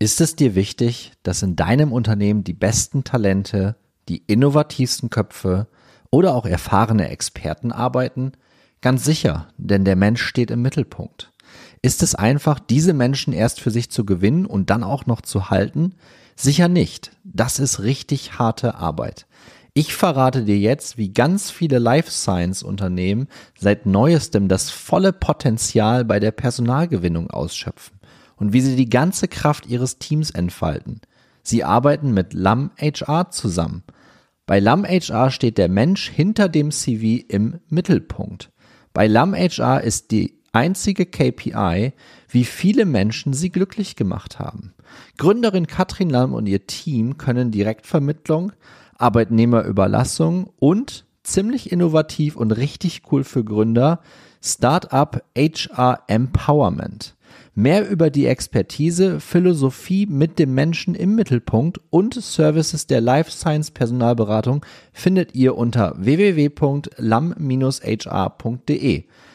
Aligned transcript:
Ist 0.00 0.20
es 0.20 0.36
dir 0.36 0.54
wichtig, 0.54 1.12
dass 1.24 1.42
in 1.42 1.56
deinem 1.56 1.92
Unternehmen 1.92 2.44
die 2.44 2.52
besten 2.52 3.02
Talente, 3.02 3.74
die 4.08 4.18
innovativsten 4.28 5.10
Köpfe 5.10 5.66
oder 6.10 6.36
auch 6.36 6.46
erfahrene 6.46 7.08
Experten 7.08 7.72
arbeiten? 7.72 8.30
Ganz 8.80 9.04
sicher, 9.04 9.48
denn 9.56 9.84
der 9.84 9.96
Mensch 9.96 10.22
steht 10.22 10.52
im 10.52 10.62
Mittelpunkt. 10.62 11.32
Ist 11.82 12.04
es 12.04 12.14
einfach, 12.14 12.60
diese 12.60 12.92
Menschen 12.92 13.32
erst 13.32 13.60
für 13.60 13.72
sich 13.72 13.90
zu 13.90 14.06
gewinnen 14.06 14.46
und 14.46 14.70
dann 14.70 14.84
auch 14.84 15.06
noch 15.06 15.20
zu 15.20 15.50
halten? 15.50 15.96
Sicher 16.36 16.68
nicht. 16.68 17.10
Das 17.24 17.58
ist 17.58 17.80
richtig 17.80 18.38
harte 18.38 18.76
Arbeit. 18.76 19.26
Ich 19.74 19.94
verrate 19.96 20.44
dir 20.44 20.58
jetzt, 20.58 20.96
wie 20.96 21.12
ganz 21.12 21.50
viele 21.50 21.80
Life 21.80 22.12
Science 22.12 22.62
Unternehmen 22.62 23.26
seit 23.58 23.84
neuestem 23.84 24.46
das 24.46 24.70
volle 24.70 25.12
Potenzial 25.12 26.04
bei 26.04 26.20
der 26.20 26.30
Personalgewinnung 26.30 27.30
ausschöpfen 27.30 27.97
und 28.38 28.52
wie 28.52 28.60
sie 28.60 28.76
die 28.76 28.88
ganze 28.88 29.28
Kraft 29.28 29.66
ihres 29.66 29.98
Teams 29.98 30.30
entfalten. 30.30 31.00
Sie 31.42 31.64
arbeiten 31.64 32.12
mit 32.12 32.34
LAM 32.34 32.70
HR 32.78 33.30
zusammen. 33.30 33.82
Bei 34.46 34.60
LAM 34.60 34.84
HR 34.84 35.30
steht 35.30 35.58
der 35.58 35.68
Mensch 35.68 36.08
hinter 36.08 36.48
dem 36.48 36.70
CV 36.70 37.24
im 37.28 37.60
Mittelpunkt. 37.68 38.50
Bei 38.92 39.06
LAM 39.06 39.34
HR 39.34 39.82
ist 39.82 40.10
die 40.10 40.38
einzige 40.52 41.06
KPI, 41.06 41.92
wie 42.28 42.44
viele 42.44 42.84
Menschen 42.84 43.32
sie 43.32 43.50
glücklich 43.50 43.96
gemacht 43.96 44.38
haben. 44.38 44.74
Gründerin 45.18 45.66
Katrin 45.66 46.10
Lamm 46.10 46.32
und 46.32 46.46
ihr 46.46 46.66
Team 46.66 47.18
können 47.18 47.50
Direktvermittlung, 47.50 48.52
Arbeitnehmerüberlassung 48.96 50.50
und 50.58 51.04
ziemlich 51.22 51.70
innovativ 51.70 52.36
und 52.36 52.52
richtig 52.52 53.02
cool 53.12 53.24
für 53.24 53.44
Gründer 53.44 54.00
Startup 54.42 55.22
HR 55.36 56.02
Empowerment. 56.06 57.16
Mehr 57.58 57.90
über 57.90 58.08
die 58.08 58.26
Expertise, 58.26 59.18
Philosophie 59.18 60.06
mit 60.06 60.38
dem 60.38 60.54
Menschen 60.54 60.94
im 60.94 61.16
Mittelpunkt 61.16 61.80
und 61.90 62.14
Services 62.14 62.86
der 62.86 63.00
Life 63.00 63.32
Science 63.32 63.72
Personalberatung 63.72 64.64
findet 64.92 65.34
ihr 65.34 65.56
unter 65.56 65.92
www.lam-hr.de. 65.96 66.94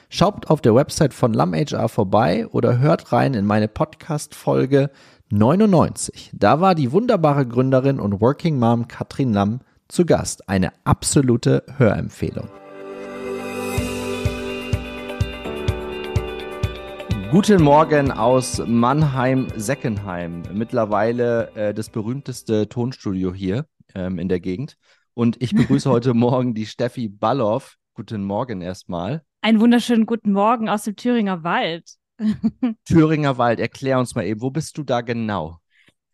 Schaut 0.08 0.50
auf 0.50 0.62
der 0.62 0.74
Website 0.74 1.14
von 1.14 1.34
LamHR 1.34 1.90
vorbei 1.90 2.48
oder 2.48 2.80
hört 2.80 3.12
rein 3.12 3.34
in 3.34 3.46
meine 3.46 3.68
Podcast-Folge 3.68 4.90
99. 5.30 6.32
Da 6.32 6.62
war 6.62 6.76
die 6.76 6.94
wunderbare 6.94 7.46
Gründerin 7.46 8.00
und 8.00 8.22
Working 8.22 8.58
Mom 8.58 8.88
Katrin 8.88 9.34
Lamm 9.34 9.60
zu 9.90 10.06
Gast. 10.06 10.48
Eine 10.48 10.72
absolute 10.86 11.66
Hörempfehlung. 11.76 12.48
Guten 17.34 17.64
Morgen 17.64 18.12
aus 18.12 18.62
Mannheim-Seckenheim. 18.64 20.44
Mittlerweile 20.54 21.50
äh, 21.56 21.74
das 21.74 21.90
berühmteste 21.90 22.70
Tonstudio 22.70 23.34
hier 23.34 23.66
ähm, 23.96 24.20
in 24.20 24.30
der 24.30 24.40
Gegend. 24.40 24.78
Und 25.16 25.42
ich 25.42 25.56
begrüße 25.56 25.90
heute 25.90 26.14
Morgen 26.14 26.54
die 26.54 26.68
Steffi 26.68 27.10
Balloff. 27.10 27.78
Guten 27.96 28.24
Morgen 28.24 28.62
erstmal. 28.62 29.24
Einen 29.42 29.60
wunderschönen 29.60 30.06
guten 30.06 30.32
Morgen 30.32 30.70
aus 30.70 30.84
dem 30.84 30.96
Thüringer 30.96 31.44
Wald. 31.44 31.96
Thüringer 32.86 33.40
Wald, 33.40 33.60
erklär 33.60 33.98
uns 33.98 34.14
mal 34.14 34.26
eben, 34.26 34.42
wo 34.42 34.52
bist 34.52 34.78
du 34.78 34.84
da 34.84 35.02
genau? 35.02 35.58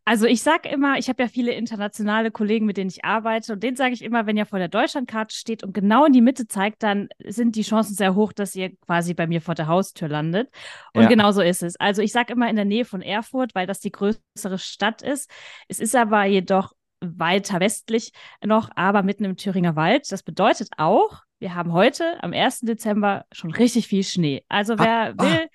Also 0.10 0.26
ich 0.26 0.42
sage 0.42 0.68
immer, 0.70 0.98
ich 0.98 1.08
habe 1.08 1.22
ja 1.22 1.30
viele 1.30 1.52
internationale 1.52 2.32
Kollegen, 2.32 2.66
mit 2.66 2.78
denen 2.78 2.90
ich 2.90 3.06
arbeite 3.06 3.54
und 3.54 3.62
denen 3.62 3.78
sage 3.78 3.94
ich 3.94 4.04
immer, 4.04 4.26
wenn 4.26 4.38
ihr 4.38 4.48
vor 4.48 4.58
der 4.58 4.68
Deutschlandkarte 4.68 5.36
steht 5.36 5.64
und 5.64 5.72
genau 5.72 6.04
in 6.06 6.14
die 6.14 6.22
Mitte 6.22 6.48
zeigt, 6.48 6.82
dann 6.82 7.10
sind 7.28 7.56
die 7.56 7.62
Chancen 7.62 7.94
sehr 7.94 8.16
hoch, 8.16 8.34
dass 8.34 8.56
ihr 8.56 8.76
quasi 8.78 9.14
bei 9.14 9.28
mir 9.28 9.40
vor 9.40 9.54
der 9.54 9.68
Haustür 9.68 10.08
landet. 10.08 10.50
Und 10.96 11.04
ja. 11.04 11.10
genau 11.10 11.32
so 11.32 11.42
ist 11.42 11.62
es. 11.62 11.76
Also 11.76 12.02
ich 12.02 12.12
sage 12.12 12.34
immer 12.34 12.50
in 12.50 12.56
der 12.56 12.66
Nähe 12.66 12.86
von 12.86 13.04
Erfurt, 13.04 13.54
weil 13.54 13.68
das 13.68 13.82
die 13.82 13.92
größere 13.92 14.58
Stadt 14.58 15.04
ist. 15.04 15.30
Es 15.68 15.80
ist 15.80 15.96
aber 15.96 16.24
jedoch 16.26 16.74
weiter 17.02 17.60
westlich 17.60 18.12
noch, 18.44 18.72
aber 18.76 19.04
mitten 19.04 19.26
im 19.26 19.38
Thüringer 19.38 19.76
Wald. 19.76 20.12
Das 20.12 20.24
bedeutet 20.24 20.70
auch, 20.78 21.22
wir 21.38 21.54
haben 21.54 21.72
heute 21.72 22.24
am 22.24 22.34
1. 22.34 22.62
Dezember 22.62 23.26
schon 23.32 23.52
richtig 23.52 23.86
viel 23.88 24.04
Schnee. 24.04 24.44
Also 24.50 24.80
wer 24.80 25.14
ah, 25.16 25.24
will, 25.24 25.50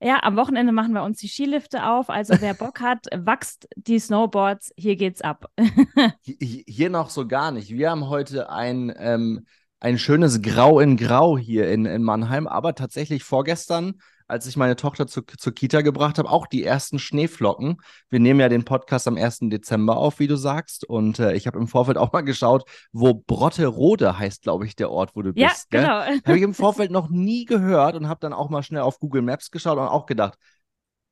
ja, 0.00 0.22
am 0.22 0.36
Wochenende 0.36 0.72
machen 0.72 0.92
wir 0.92 1.02
uns 1.02 1.18
die 1.18 1.28
Skilifte 1.28 1.86
auf. 1.86 2.10
Also 2.10 2.34
wer 2.40 2.54
Bock 2.54 2.80
hat, 2.80 3.06
wachst 3.14 3.68
die 3.76 3.98
Snowboards. 3.98 4.72
Hier 4.76 4.96
geht's 4.96 5.22
ab. 5.22 5.50
hier 6.22 6.90
noch 6.90 7.10
so 7.10 7.26
gar 7.26 7.52
nicht. 7.52 7.70
Wir 7.70 7.90
haben 7.90 8.08
heute 8.08 8.50
ein, 8.50 8.92
ähm, 8.96 9.46
ein 9.80 9.98
schönes 9.98 10.42
Grau 10.42 10.80
in 10.80 10.96
Grau 10.96 11.38
hier 11.38 11.70
in, 11.70 11.86
in 11.86 12.02
Mannheim, 12.02 12.46
aber 12.46 12.74
tatsächlich 12.74 13.24
vorgestern 13.24 13.94
als 14.26 14.46
ich 14.46 14.56
meine 14.56 14.76
Tochter 14.76 15.06
zu, 15.06 15.22
zur 15.22 15.54
Kita 15.54 15.82
gebracht 15.82 16.18
habe, 16.18 16.30
auch 16.30 16.46
die 16.46 16.64
ersten 16.64 16.98
Schneeflocken. 16.98 17.76
Wir 18.08 18.20
nehmen 18.20 18.40
ja 18.40 18.48
den 18.48 18.64
Podcast 18.64 19.06
am 19.06 19.16
1. 19.16 19.40
Dezember 19.42 19.96
auf, 19.96 20.18
wie 20.18 20.26
du 20.26 20.36
sagst. 20.36 20.84
Und 20.84 21.18
äh, 21.18 21.34
ich 21.34 21.46
habe 21.46 21.58
im 21.58 21.68
Vorfeld 21.68 21.98
auch 21.98 22.12
mal 22.12 22.22
geschaut, 22.22 22.64
wo 22.92 23.14
Brotterode 23.14 24.18
heißt, 24.18 24.42
glaube 24.42 24.66
ich, 24.66 24.76
der 24.76 24.90
Ort, 24.90 25.14
wo 25.14 25.22
du 25.22 25.32
ja, 25.34 25.48
bist. 25.48 25.68
Ja, 25.72 25.80
genau. 25.80 26.20
Habe 26.26 26.36
ich 26.36 26.42
im 26.42 26.54
Vorfeld 26.54 26.90
noch 26.90 27.10
nie 27.10 27.44
gehört 27.44 27.96
und 27.96 28.08
habe 28.08 28.20
dann 28.20 28.32
auch 28.32 28.48
mal 28.48 28.62
schnell 28.62 28.82
auf 28.82 28.98
Google 28.98 29.22
Maps 29.22 29.50
geschaut 29.50 29.78
und 29.78 29.88
auch 29.88 30.06
gedacht, 30.06 30.38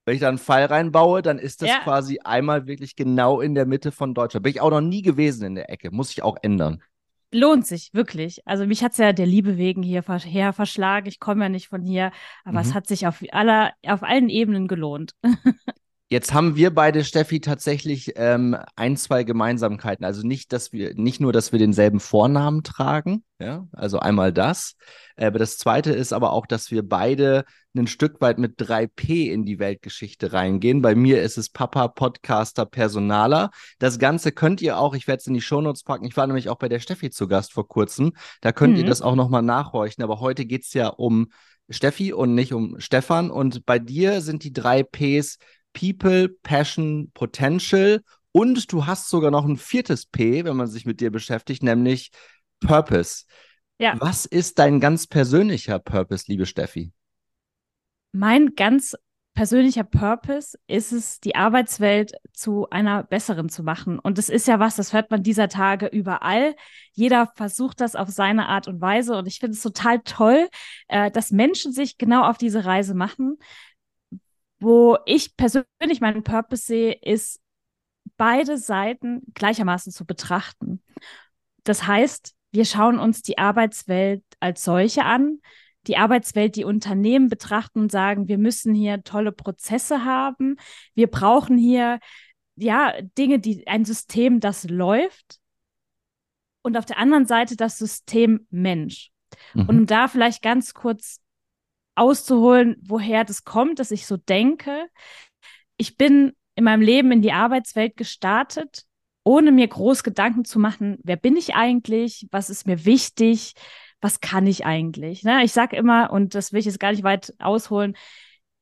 wenn 0.04 0.14
ich 0.14 0.20
da 0.20 0.28
einen 0.28 0.38
Pfeil 0.38 0.66
reinbaue, 0.66 1.22
dann 1.22 1.38
ist 1.38 1.62
das 1.62 1.68
ja. 1.68 1.78
quasi 1.80 2.18
einmal 2.24 2.66
wirklich 2.66 2.96
genau 2.96 3.40
in 3.40 3.54
der 3.54 3.66
Mitte 3.66 3.92
von 3.92 4.14
Deutschland. 4.14 4.42
Bin 4.42 4.50
ich 4.50 4.60
auch 4.60 4.70
noch 4.70 4.80
nie 4.80 5.02
gewesen 5.02 5.44
in 5.44 5.54
der 5.54 5.70
Ecke. 5.70 5.90
Muss 5.92 6.10
ich 6.10 6.22
auch 6.22 6.36
ändern 6.42 6.82
lohnt 7.32 7.66
sich 7.66 7.90
wirklich. 7.92 8.46
Also 8.46 8.66
mich 8.66 8.84
hat 8.84 8.92
es 8.92 8.98
ja 8.98 9.12
der 9.12 9.26
Liebe 9.26 9.56
wegen 9.56 9.82
hierher 9.82 10.52
verschlagen. 10.52 11.08
Ich 11.08 11.18
komme 11.18 11.44
ja 11.44 11.48
nicht 11.48 11.68
von 11.68 11.82
hier, 11.82 12.12
aber 12.44 12.60
mhm. 12.60 12.68
es 12.68 12.74
hat 12.74 12.86
sich 12.86 13.06
auf 13.06 13.22
aller, 13.32 13.72
auf 13.86 14.02
allen 14.02 14.28
Ebenen 14.28 14.68
gelohnt. 14.68 15.14
Jetzt 16.12 16.34
haben 16.34 16.56
wir 16.56 16.74
beide, 16.74 17.04
Steffi, 17.04 17.40
tatsächlich 17.40 18.12
ähm, 18.16 18.54
ein, 18.76 18.98
zwei 18.98 19.24
Gemeinsamkeiten. 19.24 20.04
Also 20.04 20.26
nicht, 20.26 20.52
dass 20.52 20.70
wir, 20.70 20.92
nicht 20.94 21.22
nur, 21.22 21.32
dass 21.32 21.52
wir 21.52 21.58
denselben 21.58 22.00
Vornamen 22.00 22.62
tragen, 22.62 23.24
ja, 23.38 23.66
also 23.72 23.98
einmal 23.98 24.30
das. 24.30 24.74
Aber 25.16 25.38
das 25.38 25.56
zweite 25.56 25.90
ist 25.90 26.12
aber 26.12 26.34
auch, 26.34 26.44
dass 26.44 26.70
wir 26.70 26.86
beide 26.86 27.46
ein 27.74 27.86
Stück 27.86 28.20
weit 28.20 28.36
mit 28.36 28.60
3P 28.60 29.32
in 29.32 29.46
die 29.46 29.58
Weltgeschichte 29.58 30.34
reingehen. 30.34 30.82
Bei 30.82 30.94
mir 30.94 31.22
ist 31.22 31.38
es 31.38 31.48
Papa, 31.48 31.88
Podcaster, 31.88 32.66
Personaler. 32.66 33.50
Das 33.78 33.98
Ganze 33.98 34.32
könnt 34.32 34.60
ihr 34.60 34.76
auch, 34.76 34.94
ich 34.94 35.06
werde 35.06 35.20
es 35.20 35.26
in 35.26 35.32
die 35.32 35.40
Shownotes 35.40 35.82
packen. 35.82 36.04
Ich 36.04 36.18
war 36.18 36.26
nämlich 36.26 36.50
auch 36.50 36.58
bei 36.58 36.68
der 36.68 36.80
Steffi 36.80 37.08
zu 37.08 37.26
Gast 37.26 37.54
vor 37.54 37.66
kurzem. 37.66 38.12
Da 38.42 38.52
könnt 38.52 38.74
mhm. 38.74 38.80
ihr 38.80 38.86
das 38.86 39.00
auch 39.00 39.14
nochmal 39.14 39.40
nachhorchen. 39.40 40.04
Aber 40.04 40.20
heute 40.20 40.44
geht 40.44 40.64
es 40.64 40.74
ja 40.74 40.88
um 40.88 41.28
Steffi 41.70 42.12
und 42.12 42.34
nicht 42.34 42.52
um 42.52 42.78
Stefan. 42.80 43.30
Und 43.30 43.64
bei 43.64 43.78
dir 43.78 44.20
sind 44.20 44.44
die 44.44 44.52
drei 44.52 44.82
Ps 44.82 45.38
People, 45.72 46.28
Passion, 46.28 47.10
Potential 47.14 48.02
und 48.32 48.72
du 48.72 48.86
hast 48.86 49.08
sogar 49.10 49.30
noch 49.30 49.44
ein 49.44 49.56
viertes 49.56 50.06
P, 50.06 50.44
wenn 50.44 50.56
man 50.56 50.66
sich 50.66 50.86
mit 50.86 51.00
dir 51.00 51.10
beschäftigt, 51.10 51.62
nämlich 51.62 52.10
Purpose. 52.60 53.24
Ja. 53.78 53.94
Was 53.98 54.24
ist 54.24 54.58
dein 54.58 54.80
ganz 54.80 55.06
persönlicher 55.06 55.78
Purpose, 55.78 56.24
liebe 56.28 56.46
Steffi? 56.46 56.92
Mein 58.12 58.54
ganz 58.54 58.94
persönlicher 59.34 59.84
Purpose 59.84 60.58
ist 60.66 60.92
es, 60.92 61.20
die 61.20 61.34
Arbeitswelt 61.34 62.12
zu 62.32 62.68
einer 62.70 63.02
besseren 63.02 63.48
zu 63.48 63.62
machen. 63.62 63.98
Und 63.98 64.18
das 64.18 64.28
ist 64.28 64.46
ja 64.46 64.58
was, 64.58 64.76
das 64.76 64.92
hört 64.92 65.10
man 65.10 65.22
dieser 65.22 65.48
Tage 65.48 65.86
überall. 65.86 66.54
Jeder 66.92 67.32
versucht 67.34 67.80
das 67.80 67.96
auf 67.96 68.08
seine 68.08 68.48
Art 68.48 68.68
und 68.68 68.80
Weise. 68.80 69.16
Und 69.16 69.26
ich 69.26 69.38
finde 69.38 69.56
es 69.56 69.62
total 69.62 70.00
toll, 70.00 70.48
äh, 70.88 71.10
dass 71.10 71.30
Menschen 71.30 71.72
sich 71.72 71.96
genau 71.96 72.24
auf 72.24 72.36
diese 72.36 72.64
Reise 72.64 72.94
machen. 72.94 73.38
Wo 74.62 74.96
ich 75.06 75.36
persönlich 75.36 76.00
meinen 76.00 76.22
Purpose 76.22 76.64
sehe, 76.64 76.92
ist, 76.92 77.40
beide 78.16 78.58
Seiten 78.58 79.22
gleichermaßen 79.34 79.92
zu 79.92 80.04
betrachten. 80.04 80.80
Das 81.64 81.86
heißt, 81.86 82.34
wir 82.52 82.64
schauen 82.64 83.00
uns 83.00 83.22
die 83.22 83.38
Arbeitswelt 83.38 84.22
als 84.38 84.62
solche 84.62 85.04
an, 85.04 85.40
die 85.88 85.96
Arbeitswelt, 85.96 86.54
die 86.54 86.64
Unternehmen 86.64 87.28
betrachten 87.28 87.80
und 87.80 87.90
sagen, 87.90 88.28
wir 88.28 88.38
müssen 88.38 88.74
hier 88.74 89.02
tolle 89.02 89.32
Prozesse 89.32 90.04
haben, 90.04 90.56
wir 90.94 91.08
brauchen 91.08 91.58
hier 91.58 91.98
ja 92.54 92.94
Dinge, 93.18 93.40
die 93.40 93.66
ein 93.66 93.84
System, 93.84 94.38
das 94.38 94.68
läuft. 94.68 95.40
Und 96.62 96.76
auf 96.76 96.84
der 96.84 96.98
anderen 96.98 97.26
Seite 97.26 97.56
das 97.56 97.78
System 97.78 98.46
Mensch. 98.50 99.10
Mhm. 99.54 99.60
Und 99.62 99.78
um 99.80 99.86
da 99.86 100.06
vielleicht 100.06 100.42
ganz 100.42 100.74
kurz 100.74 101.20
auszuholen, 101.94 102.76
woher 102.82 103.24
das 103.24 103.44
kommt, 103.44 103.78
dass 103.78 103.90
ich 103.90 104.06
so 104.06 104.16
denke. 104.16 104.86
Ich 105.76 105.96
bin 105.96 106.32
in 106.54 106.64
meinem 106.64 106.82
Leben 106.82 107.12
in 107.12 107.22
die 107.22 107.32
Arbeitswelt 107.32 107.96
gestartet, 107.96 108.84
ohne 109.24 109.52
mir 109.52 109.68
groß 109.68 110.02
Gedanken 110.02 110.44
zu 110.44 110.58
machen, 110.58 110.98
wer 111.02 111.16
bin 111.16 111.36
ich 111.36 111.54
eigentlich, 111.54 112.26
was 112.30 112.50
ist 112.50 112.66
mir 112.66 112.84
wichtig, 112.84 113.54
was 114.00 114.20
kann 114.20 114.46
ich 114.46 114.66
eigentlich. 114.66 115.22
Ne? 115.22 115.44
Ich 115.44 115.52
sage 115.52 115.76
immer, 115.76 116.12
und 116.12 116.34
das 116.34 116.52
will 116.52 116.60
ich 116.60 116.66
jetzt 116.66 116.80
gar 116.80 116.90
nicht 116.90 117.04
weit 117.04 117.34
ausholen, 117.38 117.96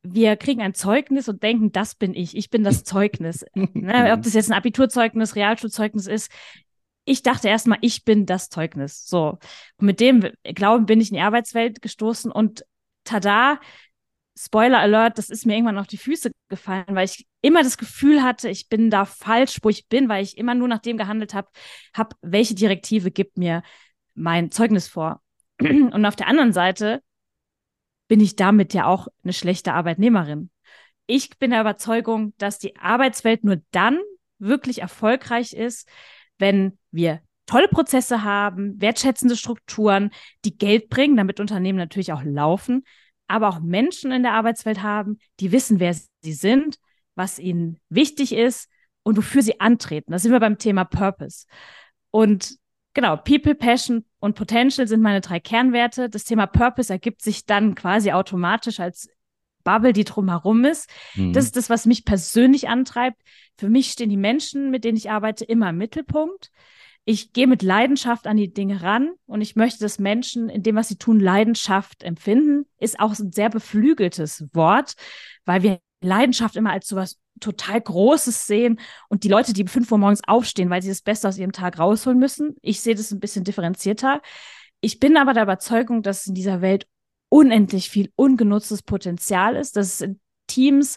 wir 0.02 0.36
kriegen 0.36 0.62
ein 0.62 0.74
Zeugnis 0.74 1.28
und 1.28 1.42
denken, 1.42 1.72
das 1.72 1.94
bin 1.94 2.14
ich, 2.14 2.36
ich 2.36 2.50
bin 2.50 2.62
das 2.62 2.84
Zeugnis. 2.84 3.44
ne? 3.54 4.12
Ob 4.12 4.22
das 4.22 4.34
jetzt 4.34 4.50
ein 4.50 4.56
Abiturzeugnis, 4.56 5.36
Realschulzeugnis 5.36 6.06
ist, 6.06 6.30
ich 7.06 7.22
dachte 7.22 7.48
erstmal, 7.48 7.78
ich 7.80 8.04
bin 8.04 8.26
das 8.26 8.50
Zeugnis. 8.50 9.06
So. 9.06 9.38
Und 9.78 9.86
mit 9.86 10.00
dem 10.00 10.30
Glauben 10.44 10.86
bin 10.86 11.00
ich 11.00 11.08
in 11.10 11.14
die 11.14 11.22
Arbeitswelt 11.22 11.82
gestoßen 11.82 12.30
und 12.30 12.64
tada, 13.10 13.60
Spoiler 14.42 14.78
Alert, 14.78 15.18
das 15.18 15.28
ist 15.28 15.44
mir 15.44 15.54
irgendwann 15.54 15.76
auf 15.76 15.86
die 15.86 15.98
Füße 15.98 16.30
gefallen, 16.48 16.86
weil 16.88 17.04
ich 17.04 17.26
immer 17.42 17.62
das 17.62 17.76
Gefühl 17.76 18.22
hatte, 18.22 18.48
ich 18.48 18.70
bin 18.70 18.88
da 18.88 19.04
falsch, 19.04 19.58
wo 19.62 19.68
ich 19.68 19.88
bin, 19.88 20.08
weil 20.08 20.22
ich 20.22 20.38
immer 20.38 20.54
nur 20.54 20.66
nach 20.66 20.78
dem 20.78 20.96
gehandelt 20.96 21.34
habe, 21.34 21.48
hab, 21.92 22.14
welche 22.22 22.54
Direktive 22.54 23.10
gibt 23.10 23.36
mir 23.36 23.62
mein 24.14 24.50
Zeugnis 24.50 24.88
vor. 24.88 25.20
Und 25.60 26.06
auf 26.06 26.16
der 26.16 26.28
anderen 26.28 26.54
Seite 26.54 27.02
bin 28.08 28.20
ich 28.20 28.34
damit 28.34 28.72
ja 28.72 28.86
auch 28.86 29.08
eine 29.24 29.34
schlechte 29.34 29.74
Arbeitnehmerin. 29.74 30.50
Ich 31.06 31.38
bin 31.38 31.50
der 31.50 31.60
Überzeugung, 31.60 32.32
dass 32.38 32.58
die 32.58 32.76
Arbeitswelt 32.76 33.44
nur 33.44 33.60
dann 33.72 33.98
wirklich 34.38 34.80
erfolgreich 34.80 35.52
ist, 35.52 35.86
wenn 36.38 36.78
wir 36.92 37.20
tolle 37.50 37.68
Prozesse 37.68 38.22
haben, 38.22 38.80
wertschätzende 38.80 39.36
Strukturen, 39.36 40.10
die 40.44 40.56
Geld 40.56 40.88
bringen, 40.88 41.16
damit 41.16 41.40
Unternehmen 41.40 41.78
natürlich 41.78 42.12
auch 42.12 42.22
laufen, 42.22 42.84
aber 43.26 43.48
auch 43.48 43.58
Menschen 43.58 44.12
in 44.12 44.22
der 44.22 44.34
Arbeitswelt 44.34 44.82
haben, 44.82 45.18
die 45.40 45.50
wissen, 45.50 45.80
wer 45.80 45.94
sie 45.94 46.32
sind, 46.32 46.78
was 47.16 47.40
ihnen 47.40 47.80
wichtig 47.88 48.32
ist 48.32 48.70
und 49.02 49.16
wofür 49.16 49.42
sie 49.42 49.60
antreten. 49.60 50.12
Da 50.12 50.20
sind 50.20 50.30
wir 50.30 50.38
beim 50.38 50.58
Thema 50.58 50.84
Purpose. 50.84 51.46
Und 52.12 52.56
genau, 52.94 53.16
People, 53.16 53.56
Passion 53.56 54.04
und 54.20 54.36
Potential 54.36 54.86
sind 54.86 55.02
meine 55.02 55.20
drei 55.20 55.40
Kernwerte. 55.40 56.08
Das 56.08 56.24
Thema 56.24 56.46
Purpose 56.46 56.92
ergibt 56.92 57.20
sich 57.20 57.46
dann 57.46 57.74
quasi 57.74 58.12
automatisch 58.12 58.78
als 58.78 59.08
Bubble, 59.64 59.92
die 59.92 60.04
drumherum 60.04 60.64
ist. 60.64 60.88
Mhm. 61.16 61.32
Das 61.32 61.46
ist 61.46 61.56
das, 61.56 61.68
was 61.68 61.84
mich 61.84 62.04
persönlich 62.04 62.68
antreibt. 62.68 63.20
Für 63.58 63.68
mich 63.68 63.90
stehen 63.90 64.08
die 64.08 64.16
Menschen, 64.16 64.70
mit 64.70 64.84
denen 64.84 64.96
ich 64.96 65.10
arbeite, 65.10 65.44
immer 65.44 65.70
im 65.70 65.78
Mittelpunkt. 65.78 66.52
Ich 67.04 67.32
gehe 67.32 67.46
mit 67.46 67.62
Leidenschaft 67.62 68.26
an 68.26 68.36
die 68.36 68.52
Dinge 68.52 68.82
ran 68.82 69.10
und 69.26 69.40
ich 69.40 69.56
möchte, 69.56 69.80
dass 69.80 69.98
Menschen 69.98 70.48
in 70.48 70.62
dem, 70.62 70.76
was 70.76 70.88
sie 70.88 70.96
tun, 70.96 71.18
Leidenschaft 71.18 72.02
empfinden. 72.02 72.66
Ist 72.78 73.00
auch 73.00 73.18
ein 73.18 73.32
sehr 73.32 73.50
beflügeltes 73.50 74.44
Wort, 74.52 74.94
weil 75.44 75.62
wir 75.62 75.80
Leidenschaft 76.02 76.56
immer 76.56 76.70
als 76.70 76.88
sowas 76.88 77.18
total 77.40 77.80
Großes 77.80 78.46
sehen 78.46 78.80
und 79.08 79.24
die 79.24 79.28
Leute, 79.28 79.52
die 79.52 79.62
um 79.62 79.68
5 79.68 79.90
Uhr 79.90 79.98
morgens 79.98 80.22
aufstehen, 80.26 80.70
weil 80.70 80.82
sie 80.82 80.88
das 80.88 81.02
Beste 81.02 81.28
aus 81.28 81.38
ihrem 81.38 81.52
Tag 81.52 81.78
rausholen 81.78 82.18
müssen. 82.18 82.56
Ich 82.62 82.80
sehe 82.80 82.94
das 82.94 83.10
ein 83.10 83.20
bisschen 83.20 83.44
differenzierter. 83.44 84.20
Ich 84.80 85.00
bin 85.00 85.16
aber 85.16 85.32
der 85.32 85.44
Überzeugung, 85.44 86.02
dass 86.02 86.26
in 86.26 86.34
dieser 86.34 86.60
Welt 86.60 86.86
unendlich 87.28 87.90
viel 87.90 88.12
ungenutztes 88.16 88.82
Potenzial 88.82 89.56
ist, 89.56 89.76
dass 89.76 89.94
es 89.94 90.00
in 90.00 90.20
Teams, 90.46 90.96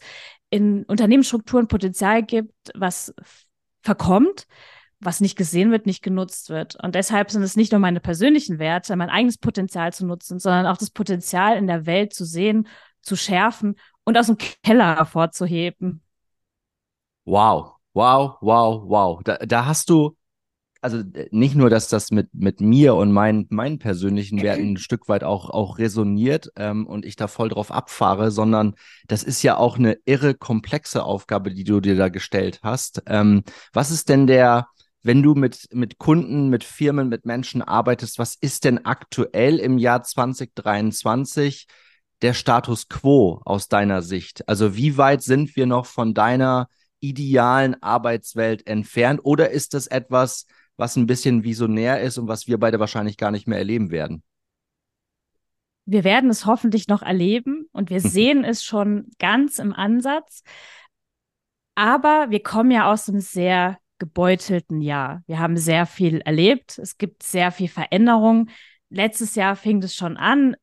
in 0.49 0.83
Unternehmensstrukturen 0.83 1.67
Potenzial 1.67 2.23
gibt, 2.23 2.53
was 2.73 3.13
verkommt, 3.81 4.47
was 5.05 5.21
nicht 5.21 5.37
gesehen 5.37 5.71
wird, 5.71 5.85
nicht 5.85 6.03
genutzt 6.03 6.49
wird. 6.49 6.75
Und 6.81 6.95
deshalb 6.95 7.31
sind 7.31 7.43
es 7.43 7.55
nicht 7.55 7.71
nur 7.71 7.79
meine 7.79 7.99
persönlichen 7.99 8.59
Werte, 8.59 8.95
mein 8.95 9.09
eigenes 9.09 9.37
Potenzial 9.37 9.93
zu 9.93 10.05
nutzen, 10.05 10.39
sondern 10.39 10.65
auch 10.65 10.77
das 10.77 10.91
Potenzial 10.91 11.57
in 11.57 11.67
der 11.67 11.85
Welt 11.85 12.13
zu 12.13 12.25
sehen, 12.25 12.67
zu 13.01 13.15
schärfen 13.15 13.75
und 14.03 14.17
aus 14.17 14.27
dem 14.27 14.37
Keller 14.37 14.95
hervorzuheben. 14.95 16.01
Wow, 17.25 17.75
wow, 17.93 18.37
wow, 18.41 18.83
wow. 18.85 19.21
Da, 19.23 19.37
da 19.37 19.65
hast 19.65 19.89
du 19.89 20.15
also 20.83 20.99
äh, 20.99 21.29
nicht 21.31 21.55
nur, 21.55 21.69
dass 21.69 21.87
das 21.87 22.11
mit, 22.11 22.33
mit 22.33 22.59
mir 22.59 22.95
und 22.95 23.11
mein, 23.11 23.47
meinen 23.49 23.79
persönlichen 23.79 24.41
Werten 24.41 24.73
ein 24.73 24.77
Stück 24.77 25.07
weit 25.07 25.23
auch, 25.23 25.49
auch 25.49 25.77
resoniert 25.77 26.51
ähm, 26.57 26.85
und 26.85 27.05
ich 27.05 27.15
da 27.15 27.27
voll 27.27 27.49
drauf 27.49 27.71
abfahre, 27.71 28.31
sondern 28.31 28.75
das 29.07 29.23
ist 29.23 29.41
ja 29.43 29.57
auch 29.57 29.77
eine 29.77 29.97
irre 30.05 30.35
komplexe 30.35 31.03
Aufgabe, 31.03 31.53
die 31.53 31.63
du 31.63 31.79
dir 31.79 31.95
da 31.95 32.09
gestellt 32.09 32.59
hast. 32.63 33.01
Ähm, 33.07 33.43
was 33.71 33.91
ist 33.91 34.09
denn 34.09 34.27
der, 34.27 34.67
wenn 35.03 35.21
du 35.21 35.35
mit, 35.35 35.67
mit 35.73 35.97
Kunden, 35.97 36.49
mit 36.49 36.63
Firmen, 36.63 37.09
mit 37.09 37.25
Menschen 37.25 37.61
arbeitest, 37.61 38.17
was 38.17 38.35
ist 38.35 38.63
denn 38.63 38.85
aktuell 38.85 39.59
im 39.59 39.77
Jahr 39.77 40.01
2023 40.01 41.67
der 42.21 42.33
Status 42.33 42.87
quo 42.87 43.41
aus 43.43 43.67
deiner 43.67 44.01
Sicht? 44.01 44.47
Also 44.47 44.77
wie 44.77 44.97
weit 44.97 45.21
sind 45.21 45.55
wir 45.57 45.65
noch 45.65 45.85
von 45.85 46.13
deiner 46.13 46.69
idealen 47.01 47.81
Arbeitswelt 47.83 48.65
entfernt 48.65 49.19
oder 49.23 49.51
ist 49.51 49.73
das 49.73 49.87
etwas, 49.87 50.47
was 50.77 50.95
ein 50.95 51.05
bisschen 51.05 51.43
visionär 51.43 52.01
ist 52.01 52.17
und 52.17 52.29
was 52.29 52.47
wir 52.47 52.57
beide 52.57 52.79
wahrscheinlich 52.79 53.17
gar 53.17 53.31
nicht 53.31 53.45
mehr 53.45 53.57
erleben 53.57 53.91
werden. 53.91 54.23
Wir 55.85 56.05
werden 56.05 56.29
es 56.29 56.45
hoffentlich 56.45 56.87
noch 56.87 57.01
erleben 57.01 57.67
und 57.73 57.89
wir 57.89 57.99
sehen 58.01 58.45
es 58.45 58.63
schon 58.63 59.09
ganz 59.19 59.59
im 59.59 59.73
Ansatz. 59.73 60.43
Aber 61.75 62.27
wir 62.29 62.41
kommen 62.41 62.71
ja 62.71 62.89
aus 62.89 63.09
einem 63.09 63.19
sehr 63.19 63.79
gebeutelten 63.99 64.81
Jahr. 64.81 65.23
Wir 65.27 65.39
haben 65.39 65.57
sehr 65.57 65.85
viel 65.85 66.19
erlebt. 66.21 66.77
Es 66.77 66.97
gibt 66.97 67.23
sehr 67.23 67.51
viel 67.51 67.67
Veränderung. 67.69 68.49
Letztes 68.89 69.35
Jahr 69.35 69.55
fing 69.55 69.81
es 69.81 69.95
schon 69.95 70.17
an. 70.17 70.55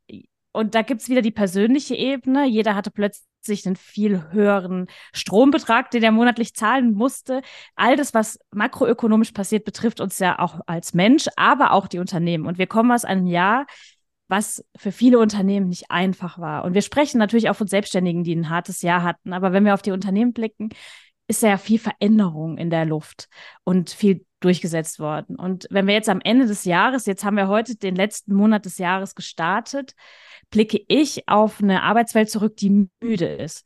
Und 0.53 0.75
da 0.75 0.83
gibt 0.83 1.01
es 1.01 1.09
wieder 1.09 1.23
die 1.23 1.31
persönliche 1.31 1.95
Ebene. 1.95 2.47
Jeder 2.47 2.75
hatte 2.75 2.91
plötzlich 2.91 3.67
einen 3.67 3.77
viel 3.77 4.31
höheren 4.33 4.87
Strombetrag, 5.13 5.91
den 5.91 6.03
er 6.03 6.13
monatlich 6.13 6.55
zahlen 6.55 6.93
musste. 6.93 7.43
All 7.77 7.97
das, 7.97 8.15
was 8.15 8.39
makroökonomisch 8.53 9.33
passiert, 9.33 9.65
betrifft 9.65 10.01
uns 10.01 10.19
ja 10.19 10.39
auch 10.39 10.61
als 10.67 10.93
Mensch, 10.93 11.29
aber 11.37 11.73
auch 11.73 11.87
die 11.87 11.99
Unternehmen. 11.99 12.47
Und 12.47 12.59
wir 12.59 12.67
kommen 12.67 12.91
aus 12.91 13.05
einem 13.05 13.27
Jahr, 13.27 13.67
was 14.29 14.65
für 14.77 14.93
viele 14.93 15.19
Unternehmen 15.19 15.69
nicht 15.69 15.91
einfach 15.91 16.39
war. 16.39 16.65
Und 16.65 16.75
wir 16.75 16.83
sprechen 16.83 17.19
natürlich 17.19 17.51
auch 17.51 17.57
von 17.57 17.67
Selbstständigen, 17.67 18.23
die 18.23 18.35
ein 18.35 18.49
hartes 18.49 18.83
Jahr 18.83 19.03
hatten. 19.03 19.33
Aber 19.33 19.53
wenn 19.53 19.65
wir 19.65 19.75
auf 19.75 19.83
die 19.83 19.91
Unternehmen 19.91 20.33
blicken, 20.33 20.71
ist 21.31 21.43
ja 21.43 21.57
viel 21.57 21.79
Veränderung 21.79 22.59
in 22.59 22.71
der 22.71 22.85
Luft 22.85 23.29
und 23.63 23.91
viel 23.91 24.27
durchgesetzt 24.41 24.99
worden. 24.99 25.37
Und 25.37 25.69
wenn 25.71 25.87
wir 25.87 25.95
jetzt 25.95 26.09
am 26.09 26.21
Ende 26.21 26.47
des 26.47 26.65
Jahres, 26.65 27.07
jetzt 27.07 27.25
haben 27.25 27.37
wir 27.37 27.47
heute 27.47 27.77
den 27.77 27.95
letzten 27.95 28.35
Monat 28.35 28.65
des 28.65 28.79
Jahres 28.79 29.15
gestartet, 29.15 29.95
blicke 30.51 30.81
ich 30.89 31.29
auf 31.29 31.63
eine 31.63 31.85
Arbeitswelt 31.85 32.31
zurück, 32.31 32.57
die 32.57 32.89
müde 33.01 33.27
ist. 33.27 33.65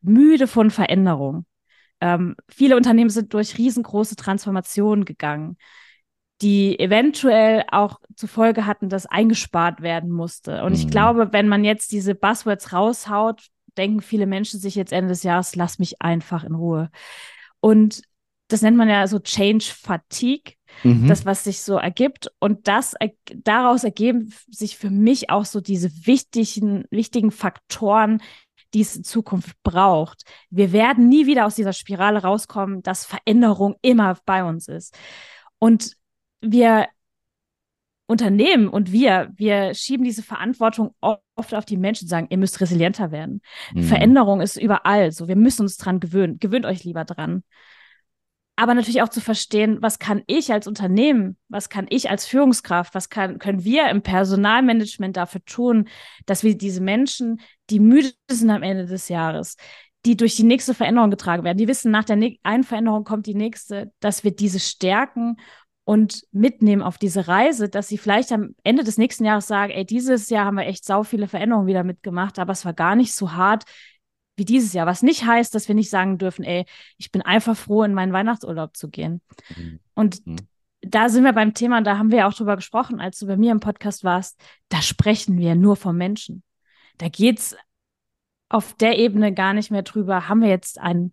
Müde 0.00 0.48
von 0.48 0.70
Veränderung. 0.70 1.46
Ähm, 2.00 2.34
viele 2.48 2.76
Unternehmen 2.76 3.10
sind 3.10 3.32
durch 3.32 3.58
riesengroße 3.58 4.16
Transformationen 4.16 5.04
gegangen, 5.04 5.56
die 6.42 6.78
eventuell 6.80 7.64
auch 7.70 8.00
zur 8.16 8.28
Folge 8.28 8.66
hatten, 8.66 8.88
dass 8.88 9.06
eingespart 9.06 9.82
werden 9.82 10.10
musste. 10.10 10.64
Und 10.64 10.72
mhm. 10.72 10.78
ich 10.78 10.88
glaube, 10.88 11.32
wenn 11.32 11.46
man 11.46 11.62
jetzt 11.62 11.92
diese 11.92 12.16
Buzzwords 12.16 12.72
raushaut, 12.72 13.46
denken 13.76 14.00
viele 14.00 14.26
Menschen 14.26 14.60
sich 14.60 14.74
jetzt 14.74 14.92
Ende 14.92 15.08
des 15.08 15.22
Jahres, 15.22 15.56
lass 15.56 15.78
mich 15.78 16.00
einfach 16.02 16.44
in 16.44 16.54
Ruhe. 16.54 16.90
Und 17.60 18.02
das 18.48 18.62
nennt 18.62 18.76
man 18.76 18.88
ja 18.88 19.06
so 19.06 19.18
Change 19.18 19.64
Fatigue, 19.64 20.54
mhm. 20.82 21.08
das, 21.08 21.24
was 21.24 21.44
sich 21.44 21.62
so 21.62 21.76
ergibt. 21.76 22.30
Und 22.38 22.68
das, 22.68 22.94
daraus 23.34 23.84
ergeben 23.84 24.32
sich 24.48 24.76
für 24.76 24.90
mich 24.90 25.30
auch 25.30 25.44
so 25.44 25.60
diese 25.60 25.90
wichtigen, 26.06 26.84
wichtigen 26.90 27.30
Faktoren, 27.30 28.22
die 28.74 28.80
es 28.80 28.96
in 28.96 29.04
Zukunft 29.04 29.56
braucht. 29.62 30.24
Wir 30.50 30.72
werden 30.72 31.08
nie 31.08 31.26
wieder 31.26 31.46
aus 31.46 31.54
dieser 31.54 31.72
Spirale 31.72 32.22
rauskommen, 32.22 32.82
dass 32.82 33.06
Veränderung 33.06 33.76
immer 33.82 34.18
bei 34.26 34.44
uns 34.44 34.68
ist. 34.68 34.96
Und 35.58 35.96
wir 36.40 36.88
Unternehmen 38.06 38.68
und 38.68 38.92
wir, 38.92 39.30
wir 39.34 39.74
schieben 39.74 40.04
diese 40.04 40.22
Verantwortung 40.22 40.94
oft 41.00 41.54
auf 41.54 41.64
die 41.64 41.78
Menschen, 41.78 42.06
sagen, 42.06 42.26
ihr 42.30 42.38
müsst 42.38 42.60
resilienter 42.60 43.10
werden. 43.10 43.40
Mhm. 43.72 43.82
Veränderung 43.82 44.40
ist 44.40 44.56
überall 44.56 45.10
so. 45.10 45.26
Wir 45.26 45.36
müssen 45.36 45.62
uns 45.62 45.78
dran 45.78 46.00
gewöhnen. 46.00 46.38
Gewöhnt 46.38 46.66
euch 46.66 46.84
lieber 46.84 47.04
dran 47.04 47.42
aber 48.56 48.74
natürlich 48.74 49.02
auch 49.02 49.08
zu 49.08 49.20
verstehen, 49.20 49.78
was 49.80 49.98
kann 49.98 50.22
ich 50.26 50.52
als 50.52 50.66
Unternehmen, 50.66 51.36
was 51.48 51.68
kann 51.68 51.86
ich 51.90 52.08
als 52.08 52.26
Führungskraft, 52.26 52.94
was 52.94 53.08
kann, 53.08 53.38
können 53.38 53.64
wir 53.64 53.88
im 53.88 54.02
Personalmanagement 54.02 55.16
dafür 55.16 55.44
tun, 55.44 55.88
dass 56.26 56.44
wir 56.44 56.56
diese 56.56 56.80
Menschen, 56.80 57.40
die 57.70 57.80
müde 57.80 58.12
sind 58.30 58.50
am 58.50 58.62
Ende 58.62 58.86
des 58.86 59.08
Jahres, 59.08 59.56
die 60.06 60.16
durch 60.16 60.36
die 60.36 60.44
nächste 60.44 60.74
Veränderung 60.74 61.10
getragen 61.10 61.42
werden, 61.42 61.58
die 61.58 61.66
wissen, 61.66 61.90
nach 61.90 62.04
der 62.04 62.18
einen 62.42 62.64
Veränderung 62.64 63.04
kommt 63.04 63.26
die 63.26 63.34
nächste, 63.34 63.90
dass 64.00 64.22
wir 64.22 64.30
diese 64.30 64.60
stärken 64.60 65.36
und 65.84 66.22
mitnehmen 66.32 66.82
auf 66.82 66.96
diese 66.98 67.28
Reise, 67.28 67.68
dass 67.68 67.88
sie 67.88 67.98
vielleicht 67.98 68.32
am 68.32 68.54
Ende 68.64 68.84
des 68.84 68.96
nächsten 68.96 69.24
Jahres 69.24 69.46
sagen, 69.46 69.72
ey, 69.72 69.84
dieses 69.84 70.30
Jahr 70.30 70.46
haben 70.46 70.56
wir 70.56 70.66
echt 70.66 70.84
sau 70.84 71.02
viele 71.02 71.28
Veränderungen 71.28 71.66
wieder 71.66 71.84
mitgemacht, 71.84 72.38
aber 72.38 72.52
es 72.52 72.64
war 72.64 72.72
gar 72.72 72.96
nicht 72.96 73.14
so 73.14 73.32
hart, 73.32 73.64
wie 74.36 74.46
dieses 74.46 74.72
Jahr. 74.72 74.86
Was 74.86 75.02
nicht 75.02 75.24
heißt, 75.24 75.54
dass 75.54 75.68
wir 75.68 75.74
nicht 75.74 75.90
sagen 75.90 76.16
dürfen, 76.18 76.44
ey, 76.44 76.64
ich 76.96 77.12
bin 77.12 77.22
einfach 77.22 77.56
froh, 77.56 77.82
in 77.82 77.94
meinen 77.94 78.12
Weihnachtsurlaub 78.12 78.76
zu 78.76 78.88
gehen. 78.88 79.20
Mhm. 79.56 79.80
Und 79.94 80.26
mhm. 80.26 80.36
da 80.80 81.10
sind 81.10 81.22
wir 81.22 81.34
beim 81.34 81.52
Thema, 81.52 81.82
da 81.82 81.98
haben 81.98 82.10
wir 82.10 82.18
ja 82.18 82.28
auch 82.28 82.34
drüber 82.34 82.56
gesprochen, 82.56 82.98
als 82.98 83.18
du 83.18 83.26
bei 83.26 83.36
mir 83.36 83.52
im 83.52 83.60
Podcast 83.60 84.04
warst, 84.04 84.40
da 84.70 84.80
sprechen 84.80 85.38
wir 85.38 85.54
nur 85.54 85.76
vom 85.76 85.96
Menschen. 85.96 86.42
Da 86.96 87.08
geht's 87.08 87.54
auf 88.48 88.72
der 88.74 88.98
Ebene 88.98 89.34
gar 89.34 89.52
nicht 89.52 89.70
mehr 89.70 89.82
drüber, 89.82 90.28
haben 90.28 90.40
wir 90.40 90.48
jetzt 90.48 90.78
einen 90.80 91.12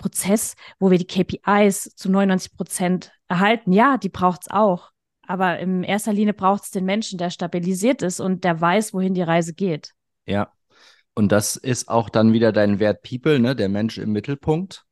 Prozess, 0.00 0.54
wo 0.78 0.90
wir 0.90 0.98
die 0.98 1.06
KPIs 1.06 1.94
zu 1.94 2.10
99 2.10 2.56
Prozent 2.56 3.12
erhalten. 3.28 3.72
Ja, 3.72 3.98
die 3.98 4.08
braucht's 4.08 4.50
auch. 4.50 4.90
Aber 5.26 5.58
in 5.60 5.84
erster 5.84 6.12
Linie 6.12 6.34
braucht 6.34 6.64
es 6.64 6.70
den 6.70 6.84
Menschen, 6.84 7.18
der 7.18 7.30
stabilisiert 7.30 8.02
ist 8.02 8.18
und 8.18 8.42
der 8.42 8.60
weiß, 8.60 8.94
wohin 8.94 9.14
die 9.14 9.22
Reise 9.22 9.54
geht. 9.54 9.92
Ja, 10.26 10.50
und 11.14 11.30
das 11.30 11.56
ist 11.56 11.88
auch 11.88 12.08
dann 12.08 12.32
wieder 12.32 12.50
dein 12.50 12.80
Wert 12.80 13.02
People, 13.02 13.38
ne? 13.38 13.54
der 13.54 13.68
Mensch 13.68 13.98
im 13.98 14.10
Mittelpunkt. 14.12 14.84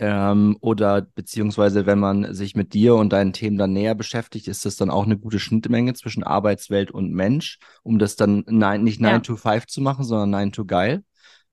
Ähm, 0.00 0.56
oder 0.60 1.02
beziehungsweise, 1.02 1.86
wenn 1.86 1.98
man 1.98 2.32
sich 2.34 2.54
mit 2.54 2.72
dir 2.72 2.94
und 2.94 3.12
deinen 3.12 3.32
Themen 3.32 3.58
dann 3.58 3.72
näher 3.72 3.94
beschäftigt, 3.94 4.46
ist 4.46 4.64
das 4.64 4.76
dann 4.76 4.90
auch 4.90 5.04
eine 5.04 5.18
gute 5.18 5.40
Schnittmenge 5.40 5.94
zwischen 5.94 6.22
Arbeitswelt 6.22 6.90
und 6.90 7.12
Mensch, 7.12 7.58
um 7.82 7.98
das 7.98 8.14
dann 8.14 8.44
nein, 8.46 8.84
nicht 8.84 9.00
9 9.00 9.10
ja. 9.10 9.18
to 9.20 9.36
5 9.36 9.66
zu 9.66 9.80
machen, 9.80 10.04
sondern 10.04 10.30
9 10.30 10.52
to 10.52 10.64
geil. 10.64 11.02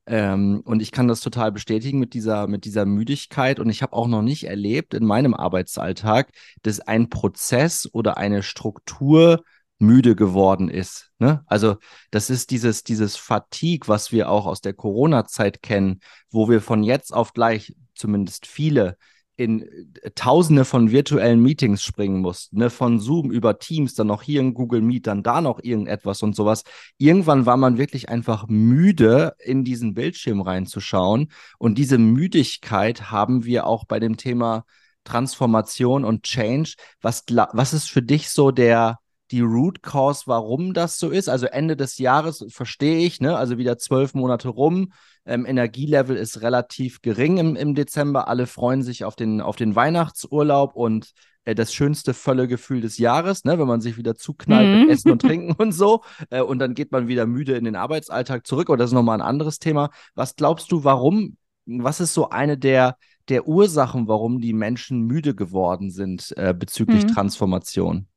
Ähm, 0.08 0.62
und 0.66 0.82
ich 0.82 0.92
kann 0.92 1.08
das 1.08 1.22
total 1.22 1.52
bestätigen 1.52 2.00
mit 2.00 2.14
dieser, 2.14 2.48
mit 2.48 2.66
dieser 2.66 2.86
Müdigkeit. 2.86 3.60
Und 3.60 3.70
ich 3.70 3.82
habe 3.82 3.94
auch 3.94 4.08
noch 4.08 4.22
nicht 4.22 4.46
erlebt 4.46 4.94
in 4.94 5.06
meinem 5.06 5.34
Arbeitsalltag, 5.34 6.32
dass 6.62 6.80
ein 6.80 7.10
Prozess 7.10 7.90
oder 7.92 8.18
eine 8.18 8.44
Struktur 8.44 9.44
müde 9.80 10.16
geworden 10.16 10.70
ist. 10.70 11.12
Ne? 11.20 11.44
Also 11.48 11.78
das 12.12 12.30
ist 12.30 12.52
dieses, 12.52 12.84
dieses 12.84 13.16
Fatigue, 13.18 13.88
was 13.88 14.12
wir 14.12 14.30
auch 14.30 14.46
aus 14.46 14.62
der 14.62 14.74
Corona-Zeit 14.74 15.62
kennen, 15.62 16.00
wo 16.30 16.50
wir 16.50 16.62
von 16.62 16.84
jetzt 16.84 17.14
auf 17.14 17.34
gleich, 17.34 17.76
zumindest 17.94 18.46
viele, 18.46 18.98
in 19.38 19.64
äh, 19.64 20.12
Tausende 20.16 20.66
von 20.66 20.92
virtuellen 20.92 21.42
Meetings 21.42 21.84
springen 21.84 22.22
mussten, 22.22 22.60
ne? 22.60 22.70
von 22.70 23.00
Zoom 23.00 23.32
über 23.32 23.60
Teams, 23.60 23.96
dann 23.96 24.08
noch 24.08 24.24
hier 24.24 24.42
in 24.42 24.54
Google 24.54 24.82
Meet, 24.82 25.08
dann 25.08 25.24
da 25.24 25.42
noch 25.42 25.60
irgendetwas 25.62 26.24
und 26.24 26.36
sowas. 26.36 26.64
Irgendwann 26.98 27.46
war 27.46 27.58
man 27.58 27.78
wirklich 27.78 28.10
einfach 28.10 28.48
müde, 28.48 29.36
in 29.40 29.64
diesen 29.64 29.94
Bildschirm 29.94 30.42
reinzuschauen. 30.42 31.32
Und 31.58 31.78
diese 31.78 31.98
Müdigkeit 31.98 33.12
haben 33.12 33.46
wir 33.46 33.68
auch 33.68 33.86
bei 33.86 34.00
dem 34.00 34.18
Thema 34.18 34.66
Transformation 35.04 36.06
und 36.06 36.24
Change. 36.24 36.76
Was, 37.02 37.24
was 37.30 37.74
ist 37.74 37.90
für 37.90 38.02
dich 38.02 38.30
so 38.30 38.52
der, 38.52 39.00
die 39.32 39.42
Root 39.42 39.82
Cause, 39.82 40.24
warum 40.26 40.74
das 40.74 41.00
so 41.00 41.10
ist. 41.10 41.30
Also 41.30 41.48
Ende 41.48 41.76
des 41.76 41.98
Jahres 41.98 42.46
verstehe 42.50 43.06
ich, 43.06 43.22
ne? 43.22 43.38
Also 43.38 43.58
wieder 43.58 43.78
zwölf 43.78 44.14
Monate 44.14 44.50
rum. 44.50 44.92
Ähm, 45.26 45.46
Energielevel 45.46 46.16
ist 46.16 46.42
relativ 46.42 47.02
gering 47.02 47.38
im, 47.38 47.56
im 47.56 47.76
Dezember. 47.76 48.28
Alle 48.28 48.48
freuen 48.48 48.84
sich 48.84 49.04
auf 49.04 49.16
den, 49.16 49.42
auf 49.42 49.56
den 49.56 49.76
Weihnachtsurlaub 49.76 50.76
und 50.76 51.14
äh, 51.46 51.56
das 51.56 51.74
schönste 51.74 52.14
Völlegefühl 52.14 52.82
des 52.82 52.98
Jahres, 52.98 53.46
ne? 53.46 53.58
wenn 53.58 53.68
man 53.68 53.82
sich 53.82 53.98
wieder 53.98 54.16
zuknallt 54.16 54.68
mhm. 54.68 54.82
mit 54.82 54.90
Essen 54.90 55.12
und 55.12 55.22
Trinken 55.22 55.54
und 55.54 55.72
so. 55.72 56.04
Äh, 56.30 56.42
und 56.42 56.60
dann 56.60 56.74
geht 56.74 56.92
man 56.92 57.08
wieder 57.08 57.26
müde 57.26 57.56
in 57.56 57.64
den 57.64 57.76
Arbeitsalltag 57.76 58.46
zurück. 58.46 58.70
Oder 58.70 58.80
das 58.80 58.90
ist 58.90 58.96
nochmal 58.96 59.20
ein 59.20 59.28
anderes 59.28 59.60
Thema. 59.60 59.90
Was 60.16 60.36
glaubst 60.36 60.72
du, 60.72 60.84
warum? 60.84 61.38
Was 61.66 62.00
ist 62.00 62.14
so 62.14 62.30
eine 62.30 62.58
der, 62.58 62.98
der 63.30 63.48
Ursachen, 63.48 64.08
warum 64.08 64.40
die 64.40 64.54
Menschen 64.54 65.02
müde 65.02 65.34
geworden 65.34 65.90
sind 65.90 66.34
äh, 66.38 66.54
bezüglich 66.54 67.06
mhm. 67.06 67.14
Transformation? 67.14 68.08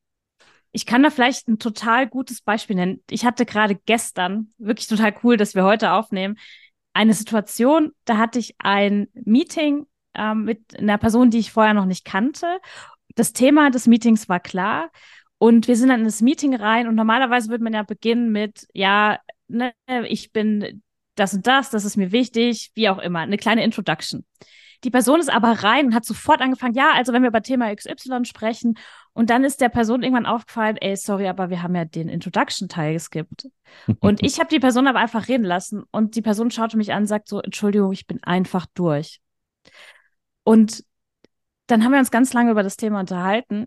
Ich 0.72 0.84
kann 0.84 1.02
da 1.02 1.08
vielleicht 1.08 1.48
ein 1.48 1.58
total 1.58 2.06
gutes 2.06 2.42
Beispiel 2.42 2.76
nennen. 2.76 3.02
Ich 3.08 3.24
hatte 3.24 3.46
gerade 3.46 3.74
gestern, 3.86 4.52
wirklich 4.58 4.86
total 4.86 5.14
cool, 5.22 5.38
dass 5.38 5.54
wir 5.54 5.64
heute 5.64 5.92
aufnehmen, 5.92 6.36
eine 6.92 7.14
Situation, 7.14 7.92
da 8.04 8.18
hatte 8.18 8.38
ich 8.38 8.54
ein 8.58 9.08
Meeting 9.14 9.86
ähm, 10.14 10.44
mit 10.44 10.78
einer 10.78 10.98
Person, 10.98 11.30
die 11.30 11.38
ich 11.38 11.52
vorher 11.52 11.74
noch 11.74 11.84
nicht 11.86 12.04
kannte. 12.04 12.46
Das 13.14 13.32
Thema 13.32 13.70
des 13.70 13.86
Meetings 13.86 14.28
war 14.28 14.40
klar. 14.40 14.90
Und 15.38 15.68
wir 15.68 15.76
sind 15.76 15.88
dann 15.88 16.00
in 16.00 16.06
das 16.06 16.20
Meeting 16.20 16.54
rein 16.56 16.88
und 16.88 16.96
normalerweise 16.96 17.48
würde 17.48 17.62
man 17.62 17.72
ja 17.72 17.84
beginnen 17.84 18.32
mit, 18.32 18.66
ja, 18.72 19.20
ne, 19.46 19.72
ich 20.08 20.32
bin 20.32 20.82
das 21.14 21.34
und 21.34 21.46
das, 21.46 21.70
das 21.70 21.84
ist 21.84 21.96
mir 21.96 22.10
wichtig, 22.12 22.72
wie 22.74 22.88
auch 22.88 22.98
immer, 22.98 23.20
eine 23.20 23.36
kleine 23.36 23.62
Introduction. 23.62 24.24
Die 24.84 24.90
Person 24.90 25.18
ist 25.20 25.30
aber 25.30 25.64
rein 25.64 25.86
und 25.86 25.94
hat 25.94 26.04
sofort 26.04 26.40
angefangen, 26.40 26.74
ja, 26.74 26.92
also 26.94 27.12
wenn 27.12 27.22
wir 27.22 27.28
über 27.28 27.42
Thema 27.42 27.74
XY 27.74 28.24
sprechen 28.24 28.78
und 29.12 29.30
dann 29.30 29.42
ist 29.42 29.60
der 29.60 29.68
Person 29.68 30.02
irgendwann 30.02 30.26
aufgefallen, 30.26 30.76
ey, 30.76 30.96
sorry, 30.96 31.26
aber 31.26 31.50
wir 31.50 31.62
haben 31.62 31.74
ja 31.74 31.84
den 31.84 32.08
Introduction-Teil 32.08 32.92
geskippt. 32.92 33.48
Und 34.00 34.22
ich 34.22 34.38
habe 34.38 34.48
die 34.48 34.60
Person 34.60 34.86
aber 34.86 34.98
einfach 34.98 35.28
reden 35.28 35.44
lassen 35.44 35.82
und 35.90 36.16
die 36.16 36.22
Person 36.22 36.50
schaute 36.50 36.78
mich 36.78 36.94
an 36.94 37.02
und 37.02 37.06
sagt 37.06 37.28
so, 37.28 37.40
Entschuldigung, 37.42 37.92
ich 37.92 38.06
bin 38.06 38.22
einfach 38.22 38.64
durch. 38.72 39.20
Und 40.42 40.84
dann 41.66 41.84
haben 41.84 41.92
wir 41.92 41.98
uns 41.98 42.10
ganz 42.10 42.32
lange 42.32 42.50
über 42.50 42.62
das 42.62 42.78
Thema 42.78 43.00
unterhalten 43.00 43.66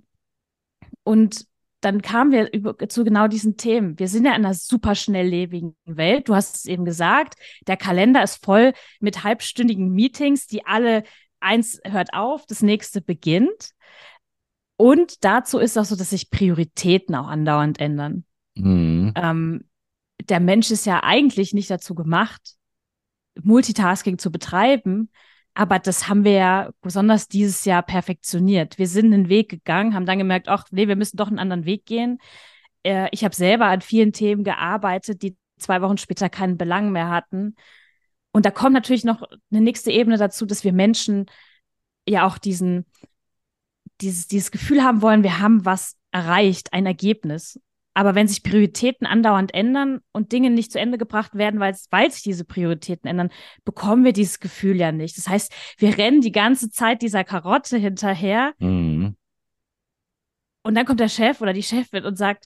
und 1.04 1.46
dann 1.82 2.02
kamen 2.02 2.32
wir 2.32 2.54
über, 2.54 2.78
zu 2.88 3.04
genau 3.04 3.28
diesen 3.28 3.58
Themen. 3.58 3.98
Wir 4.00 4.08
sind 4.08 4.26
ja 4.26 4.36
in 4.36 4.46
einer 4.46 4.54
super 4.54 4.96
schnelllebigen 4.96 5.76
Welt. 5.86 6.30
Du 6.30 6.36
hast 6.36 6.56
es 6.56 6.66
eben 6.66 6.86
gesagt, 6.86 7.36
der 7.68 7.76
Kalender 7.76 8.24
ist 8.24 8.44
voll 8.46 8.74
mit 9.00 9.24
halbstündigen 9.24 9.92
Meetings, 9.92 10.48
die 10.48 10.66
alle 10.66 11.04
eins 11.40 11.82
hört 11.84 12.14
auf, 12.14 12.46
das 12.46 12.62
nächste 12.62 13.02
beginnt. 13.02 13.72
Und 14.78 15.24
dazu 15.24 15.58
ist 15.58 15.78
auch 15.78 15.86
so, 15.86 15.96
dass 15.96 16.12
sich 16.12 16.30
Prioritäten 16.30 17.16
auch 17.16 17.28
andauernd 17.28 17.80
ändern. 17.80 18.26
Mhm. 18.56 19.14
Ähm, 19.16 19.66
der 20.30 20.40
Mensch 20.40 20.72
ist 20.72 20.86
ja 20.86 21.04
eigentlich 21.04 21.54
nicht 21.54 21.70
dazu 21.70 21.96
gemacht, 21.96 22.56
Multitasking 23.42 24.18
zu 24.18 24.32
betreiben, 24.32 25.10
aber 25.54 25.80
das 25.80 26.08
haben 26.08 26.24
wir 26.24 26.34
ja 26.34 26.70
besonders 26.82 27.28
dieses 27.28 27.66
Jahr 27.66 27.84
perfektioniert. 27.84 28.78
Wir 28.78 28.88
sind 28.88 29.14
einen 29.14 29.30
Weg 29.30 29.50
gegangen, 29.50 29.94
haben 29.94 30.06
dann 30.06 30.18
gemerkt, 30.18 30.48
ach 30.48 30.66
nee, 30.72 30.88
wir 30.88 30.96
müssen 30.96 31.18
doch 31.18 31.28
einen 31.28 31.40
anderen 31.40 31.66
Weg 31.66 31.86
gehen. 31.86 32.20
Äh, 32.84 33.10
ich 33.12 33.24
habe 33.24 33.36
selber 33.36 33.66
an 33.66 33.82
vielen 33.82 34.14
Themen 34.14 34.44
gearbeitet, 34.44 35.22
die 35.22 35.38
zwei 35.58 35.82
Wochen 35.82 35.98
später 35.98 36.30
keinen 36.30 36.58
Belang 36.58 36.92
mehr 36.92 37.10
hatten. 37.10 37.56
Und 38.32 38.46
da 38.46 38.52
kommt 38.52 38.74
natürlich 38.74 39.04
noch 39.04 39.24
eine 39.52 39.62
nächste 39.62 39.92
Ebene 39.92 40.18
dazu, 40.18 40.46
dass 40.46 40.64
wir 40.64 40.74
Menschen 40.74 41.26
ja 42.08 42.26
auch 42.26 42.38
diesen 42.38 42.86
dieses, 44.02 44.28
dieses 44.28 44.52
Gefühl 44.52 44.84
haben 44.84 45.02
wollen, 45.02 45.24
wir 45.24 45.40
haben 45.40 45.66
was 45.66 45.96
erreicht, 46.12 46.74
ein 46.74 46.86
Ergebnis. 46.86 47.60
Aber 47.94 48.16
wenn 48.16 48.28
sich 48.28 48.44
Prioritäten 48.44 49.06
andauernd 49.06 49.54
ändern 49.54 50.00
und 50.14 50.32
Dinge 50.32 50.50
nicht 50.50 50.72
zu 50.72 50.80
Ende 50.80 50.98
gebracht 50.98 51.36
werden, 51.36 51.60
weil, 51.60 51.76
weil 51.90 52.10
sich 52.10 52.24
diese 52.24 52.46
Prioritäten 52.46 53.10
ändern, 53.10 53.32
bekommen 53.66 54.06
wir 54.06 54.14
dieses 54.14 54.40
Gefühl 54.40 54.78
ja 54.78 54.92
nicht. 54.92 55.18
Das 55.18 55.28
heißt, 55.28 55.54
wir 55.78 55.98
rennen 55.98 56.22
die 56.22 56.32
ganze 56.32 56.70
Zeit 56.70 57.02
dieser 57.02 57.24
Karotte 57.24 57.78
hinterher. 57.78 58.54
Mhm. 58.60 59.18
Und 60.64 60.76
dann 60.76 60.86
kommt 60.86 61.00
der 61.00 61.10
Chef 61.10 61.42
oder 61.42 61.54
die 61.54 61.64
Chefin 61.64 62.06
und 62.06 62.18
sagt, 62.18 62.46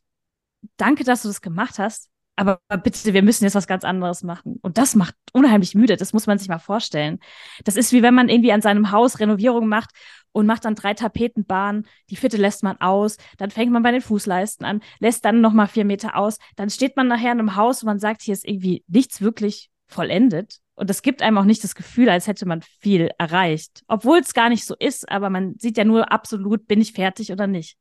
danke, 0.77 1.03
dass 1.03 1.21
du 1.21 1.27
das 1.27 1.41
gemacht 1.41 1.77
hast. 1.77 2.09
Aber 2.37 2.59
bitte, 2.83 3.13
wir 3.13 3.23
müssen 3.23 3.45
jetzt 3.45 3.55
was 3.55 3.67
ganz 3.67 3.83
anderes 3.83 4.23
machen. 4.23 4.57
Und 4.61 4.77
das 4.77 4.95
macht 4.95 5.15
unheimlich 5.31 5.75
müde. 5.75 5.95
Das 5.95 6.11
muss 6.11 6.27
man 6.27 6.37
sich 6.37 6.49
mal 6.49 6.59
vorstellen. 6.59 7.19
Das 7.63 7.75
ist 7.75 7.93
wie 7.93 8.01
wenn 8.01 8.13
man 8.13 8.29
irgendwie 8.29 8.51
an 8.51 8.61
seinem 8.61 8.91
Haus 8.91 9.19
Renovierung 9.19 9.67
macht 9.67 9.91
und 10.35 10.47
macht 10.47 10.65
dann 10.65 10.75
drei 10.75 10.93
Tapetenbahnen. 10.93 11.87
Die 12.09 12.17
vierte 12.17 12.35
lässt 12.35 12.61
man 12.61 12.75
aus. 12.81 13.15
Dann 13.37 13.51
fängt 13.51 13.71
man 13.71 13.83
bei 13.83 13.91
den 13.91 14.01
Fußleisten 14.01 14.65
an, 14.65 14.81
lässt 14.99 15.23
dann 15.23 15.39
nochmal 15.39 15.67
vier 15.67 15.85
Meter 15.85 16.17
aus. 16.17 16.39
Dann 16.57 16.69
steht 16.69 16.97
man 16.97 17.07
nachher 17.07 17.31
in 17.31 17.39
einem 17.39 17.55
Haus 17.55 17.81
und 17.81 17.87
man 17.87 17.99
sagt, 17.99 18.21
hier 18.21 18.33
ist 18.33 18.45
irgendwie 18.45 18.83
nichts 18.87 19.21
wirklich 19.21 19.69
vollendet. 19.87 20.57
Und 20.75 20.89
das 20.89 21.01
gibt 21.01 21.21
einem 21.21 21.37
auch 21.37 21.45
nicht 21.45 21.63
das 21.63 21.73
Gefühl, 21.73 22.09
als 22.09 22.27
hätte 22.27 22.45
man 22.45 22.61
viel 22.81 23.11
erreicht. 23.17 23.83
Obwohl 23.87 24.17
es 24.17 24.33
gar 24.33 24.49
nicht 24.49 24.65
so 24.65 24.75
ist, 24.77 25.09
aber 25.09 25.29
man 25.29 25.55
sieht 25.57 25.77
ja 25.77 25.85
nur 25.85 26.11
absolut, 26.11 26.67
bin 26.67 26.81
ich 26.81 26.91
fertig 26.91 27.31
oder 27.31 27.47
nicht. 27.47 27.77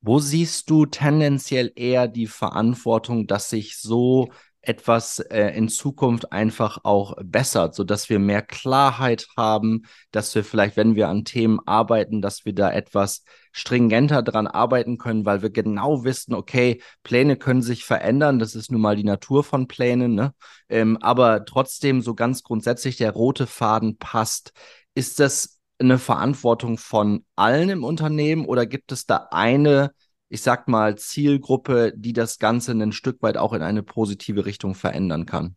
Wo 0.00 0.20
siehst 0.20 0.70
du 0.70 0.86
tendenziell 0.86 1.72
eher 1.74 2.06
die 2.06 2.28
Verantwortung, 2.28 3.26
dass 3.26 3.50
sich 3.50 3.76
so 3.76 4.30
etwas 4.62 5.18
äh, 5.18 5.48
in 5.56 5.68
Zukunft 5.68 6.32
einfach 6.32 6.78
auch 6.84 7.16
bessert, 7.22 7.74
so 7.74 7.84
dass 7.84 8.08
wir 8.08 8.18
mehr 8.18 8.42
Klarheit 8.42 9.26
haben, 9.36 9.82
dass 10.12 10.34
wir 10.34 10.44
vielleicht, 10.44 10.76
wenn 10.76 10.94
wir 10.94 11.08
an 11.08 11.24
Themen 11.24 11.58
arbeiten, 11.66 12.22
dass 12.22 12.44
wir 12.44 12.54
da 12.54 12.70
etwas 12.72 13.24
stringenter 13.50 14.22
dran 14.22 14.46
arbeiten 14.46 14.98
können, 14.98 15.26
weil 15.26 15.42
wir 15.42 15.50
genau 15.50 16.04
wissen, 16.04 16.32
okay, 16.32 16.80
Pläne 17.02 17.36
können 17.36 17.62
sich 17.62 17.84
verändern, 17.84 18.38
das 18.38 18.54
ist 18.54 18.70
nun 18.70 18.80
mal 18.80 18.96
die 18.96 19.04
Natur 19.04 19.44
von 19.44 19.66
Plänen, 19.66 20.14
ne? 20.14 20.32
Ähm, 20.68 20.96
aber 20.98 21.44
trotzdem 21.44 22.00
so 22.00 22.14
ganz 22.14 22.42
grundsätzlich 22.42 22.96
der 22.96 23.10
rote 23.10 23.46
Faden 23.46 23.98
passt. 23.98 24.52
Ist 24.94 25.20
das 25.20 25.58
eine 25.78 25.98
Verantwortung 25.98 26.78
von 26.78 27.24
allen 27.36 27.68
im 27.68 27.84
Unternehmen 27.84 28.46
oder 28.46 28.66
gibt 28.66 28.92
es 28.92 29.06
da 29.06 29.28
eine, 29.30 29.92
ich 30.32 30.40
sag 30.40 30.66
mal, 30.66 30.96
Zielgruppe, 30.96 31.92
die 31.94 32.14
das 32.14 32.38
Ganze 32.38 32.72
ein 32.72 32.92
Stück 32.92 33.22
weit 33.22 33.36
auch 33.36 33.52
in 33.52 33.60
eine 33.60 33.82
positive 33.82 34.46
Richtung 34.46 34.74
verändern 34.74 35.26
kann? 35.26 35.56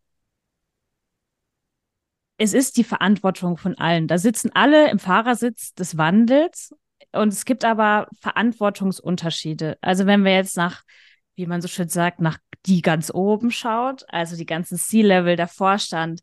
Es 2.37 2.53
ist 2.53 2.75
die 2.75 2.83
Verantwortung 2.83 3.55
von 3.55 3.77
allen. 3.77 4.09
Da 4.09 4.17
sitzen 4.17 4.51
alle 4.53 4.91
im 4.91 4.99
Fahrersitz 4.99 5.73
des 5.75 5.97
Wandels 5.97 6.75
und 7.13 7.29
es 7.29 7.45
gibt 7.45 7.63
aber 7.63 8.09
Verantwortungsunterschiede. 8.19 9.77
Also 9.79 10.07
wenn 10.07 10.25
wir 10.25 10.33
jetzt 10.33 10.57
nach, 10.57 10.83
wie 11.35 11.45
man 11.45 11.61
so 11.61 11.69
schön 11.69 11.87
sagt, 11.87 12.19
nach 12.19 12.37
die 12.65 12.81
ganz 12.81 13.09
oben 13.13 13.51
schaut, 13.51 14.03
also 14.09 14.35
die 14.35 14.45
ganzen 14.45 14.77
C-Level, 14.77 15.37
der 15.37 15.47
Vorstand, 15.47 16.19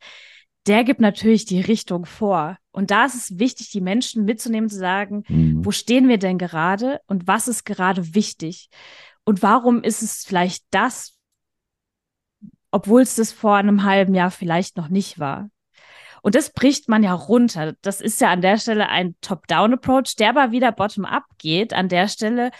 der 0.66 0.84
gibt 0.84 1.00
natürlich 1.00 1.44
die 1.44 1.60
Richtung 1.60 2.06
vor. 2.06 2.56
Und 2.70 2.90
da 2.90 3.04
ist 3.04 3.14
es 3.14 3.38
wichtig, 3.38 3.70
die 3.70 3.80
Menschen 3.80 4.24
mitzunehmen, 4.24 4.70
zu 4.70 4.76
sagen, 4.76 5.24
mhm. 5.28 5.64
wo 5.64 5.70
stehen 5.70 6.08
wir 6.08 6.18
denn 6.18 6.38
gerade 6.38 7.00
und 7.06 7.26
was 7.26 7.48
ist 7.48 7.64
gerade 7.64 8.14
wichtig? 8.14 8.68
Und 9.24 9.42
warum 9.42 9.82
ist 9.82 10.02
es 10.02 10.24
vielleicht 10.24 10.64
das, 10.70 11.18
obwohl 12.70 13.02
es 13.02 13.16
das 13.16 13.32
vor 13.32 13.56
einem 13.56 13.84
halben 13.84 14.14
Jahr 14.14 14.30
vielleicht 14.30 14.76
noch 14.76 14.88
nicht 14.88 15.18
war? 15.18 15.50
Und 16.22 16.36
das 16.36 16.52
bricht 16.52 16.88
man 16.88 17.02
ja 17.02 17.12
runter. 17.12 17.74
Das 17.82 18.00
ist 18.00 18.20
ja 18.20 18.30
an 18.30 18.40
der 18.40 18.56
Stelle 18.56 18.88
ein 18.88 19.16
Top-Down-Approach, 19.20 20.14
der 20.16 20.30
aber 20.30 20.52
wieder 20.52 20.70
bottom-up 20.70 21.24
geht, 21.38 21.72
an 21.74 21.88
der 21.88 22.06
Stelle, 22.06 22.52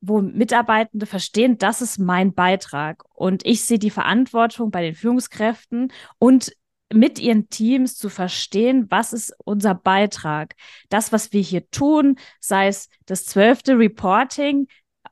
wo 0.00 0.20
Mitarbeitende 0.20 1.06
verstehen, 1.06 1.58
das 1.58 1.80
ist 1.80 1.98
mein 1.98 2.34
Beitrag. 2.34 3.04
Und 3.14 3.46
ich 3.46 3.64
sehe 3.64 3.78
die 3.78 3.90
Verantwortung 3.90 4.70
bei 4.70 4.82
den 4.82 4.94
Führungskräften 4.94 5.92
und 6.18 6.52
mit 6.92 7.18
ihren 7.18 7.48
Teams 7.48 7.96
zu 7.96 8.08
verstehen, 8.08 8.86
was 8.90 9.12
ist 9.12 9.34
unser 9.44 9.74
Beitrag. 9.74 10.54
Das, 10.88 11.12
was 11.12 11.32
wir 11.32 11.42
hier 11.42 11.68
tun, 11.70 12.18
sei 12.40 12.68
es 12.68 12.88
das 13.06 13.26
zwölfte 13.26 13.78
Reporting, 13.78 14.68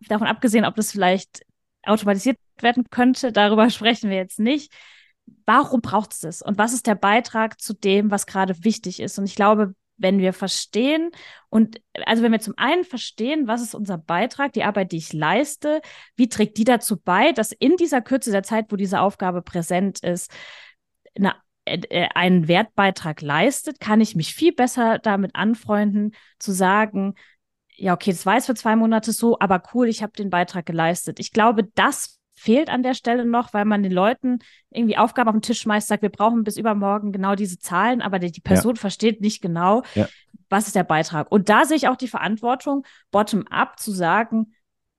davon 0.09 0.27
abgesehen, 0.27 0.65
ob 0.65 0.75
das 0.77 0.93
vielleicht 0.93 1.45
automatisiert 1.85 2.39
werden 2.61 2.85
könnte, 2.91 3.33
darüber 3.33 3.71
sprechen 3.71 4.11
wir 4.11 4.17
jetzt 4.17 4.39
nicht. 4.39 4.73
warum 5.47 5.81
braucht 5.81 6.13
es 6.13 6.21
das? 6.21 6.43
Und 6.43 6.59
was 6.59 6.73
ist 6.73 6.87
der 6.87 6.95
Beitrag 6.95 7.61
zu 7.61 7.75
dem, 7.75 8.11
was 8.11 8.27
gerade 8.27 8.65
wichtig 8.65 9.01
ist? 9.01 9.19
Und 9.19 9.25
ich 9.27 9.35
glaube, 9.35 9.75
wenn 9.99 10.19
wir 10.19 10.33
verstehen 10.33 11.11
und 11.49 11.81
also 12.05 12.23
wenn 12.23 12.33
wir 12.33 12.41
zum 12.41 12.55
einen 12.57 12.85
verstehen, 12.85 13.49
was 13.49 13.63
ist 13.63 13.75
unser 13.75 13.99
Beitrag, 13.99 14.53
die 14.53 14.65
Arbeit, 14.65 14.93
die 14.93 14.99
ich 14.99 15.13
leiste, 15.13 15.81
wie 16.17 16.29
trägt 16.29 16.59
die 16.59 16.65
dazu 16.65 16.99
bei, 17.01 17.33
dass 17.33 17.53
in 17.53 17.77
dieser 17.77 18.03
Kürze 18.03 18.31
der 18.31 18.43
Zeit, 18.43 18.67
wo 18.71 18.77
diese 18.77 19.01
Aufgabe 19.01 19.43
präsent 19.43 20.01
ist, 20.01 20.31
eine, 21.17 21.35
einen 22.15 22.49
Wertbeitrag 22.49 23.21
leistet, 23.23 23.81
kann 23.81 24.01
ich 24.01 24.15
mich 24.15 24.35
viel 24.35 24.53
besser 24.53 24.99
damit 24.99 25.35
anfreunden, 25.35 26.15
zu 26.39 26.53
sagen, 26.53 27.15
ja, 27.75 27.93
okay, 27.93 28.11
das 28.11 28.25
war 28.25 28.35
jetzt 28.35 28.47
für 28.47 28.55
zwei 28.55 28.77
Monate 28.77 29.13
so, 29.13 29.39
aber 29.39 29.63
cool, 29.75 29.89
ich 29.89 30.03
habe 30.03 30.13
den 30.13 30.31
Beitrag 30.31 30.65
geleistet. 30.65 31.19
Ich 31.21 31.33
glaube, 31.33 31.65
das 31.75 32.19
fehlt 32.35 32.69
an 32.69 32.83
der 32.83 32.95
Stelle 32.95 33.25
noch, 33.25 33.53
weil 33.53 33.65
man 33.65 33.83
den 33.83 33.93
Leuten 33.93 34.39
irgendwie 34.71 34.97
Aufgaben 34.97 35.29
auf 35.29 35.35
den 35.35 35.43
Tisch 35.43 35.61
schmeißt, 35.61 35.89
sagt, 35.89 36.03
wir 36.03 36.11
brauchen 36.11 36.45
bis 36.45 36.57
übermorgen 36.57 37.13
genau 37.13 37.35
diese 37.35 37.59
Zahlen, 37.59 38.03
aber 38.03 38.19
die, 38.19 38.31
die 38.31 38.41
Person 38.41 38.75
ja. 38.75 38.81
versteht 38.81 39.21
nicht 39.21 39.43
genau, 39.43 39.83
ja. 39.95 40.07
was 40.49 40.67
ist 40.67 40.77
der 40.77 40.85
Beitrag. 40.85 41.31
Und 41.33 41.49
da 41.49 41.65
sehe 41.65 41.77
ich 41.77 41.89
auch 41.89 41.97
die 41.97 42.09
Verantwortung, 42.09 42.87
bottom-up 43.11 43.79
zu 43.79 43.91
sagen, 43.91 44.53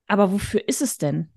aber 0.07 0.31
wofür 0.31 0.67
ist 0.67 0.81
es 0.81 0.97
denn? 0.97 1.29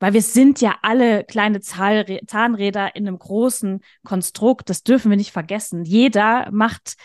Weil 0.00 0.12
wir 0.12 0.22
sind 0.22 0.60
ja 0.60 0.76
alle 0.82 1.24
kleine 1.24 1.60
Zahnräder 1.60 2.94
in 2.94 3.08
einem 3.08 3.18
großen 3.18 3.80
Konstrukt, 4.04 4.70
das 4.70 4.82
dürfen 4.82 5.10
wir 5.10 5.16
nicht 5.16 5.32
vergessen. 5.32 5.84
Jeder 5.84 6.48
macht 6.52 6.96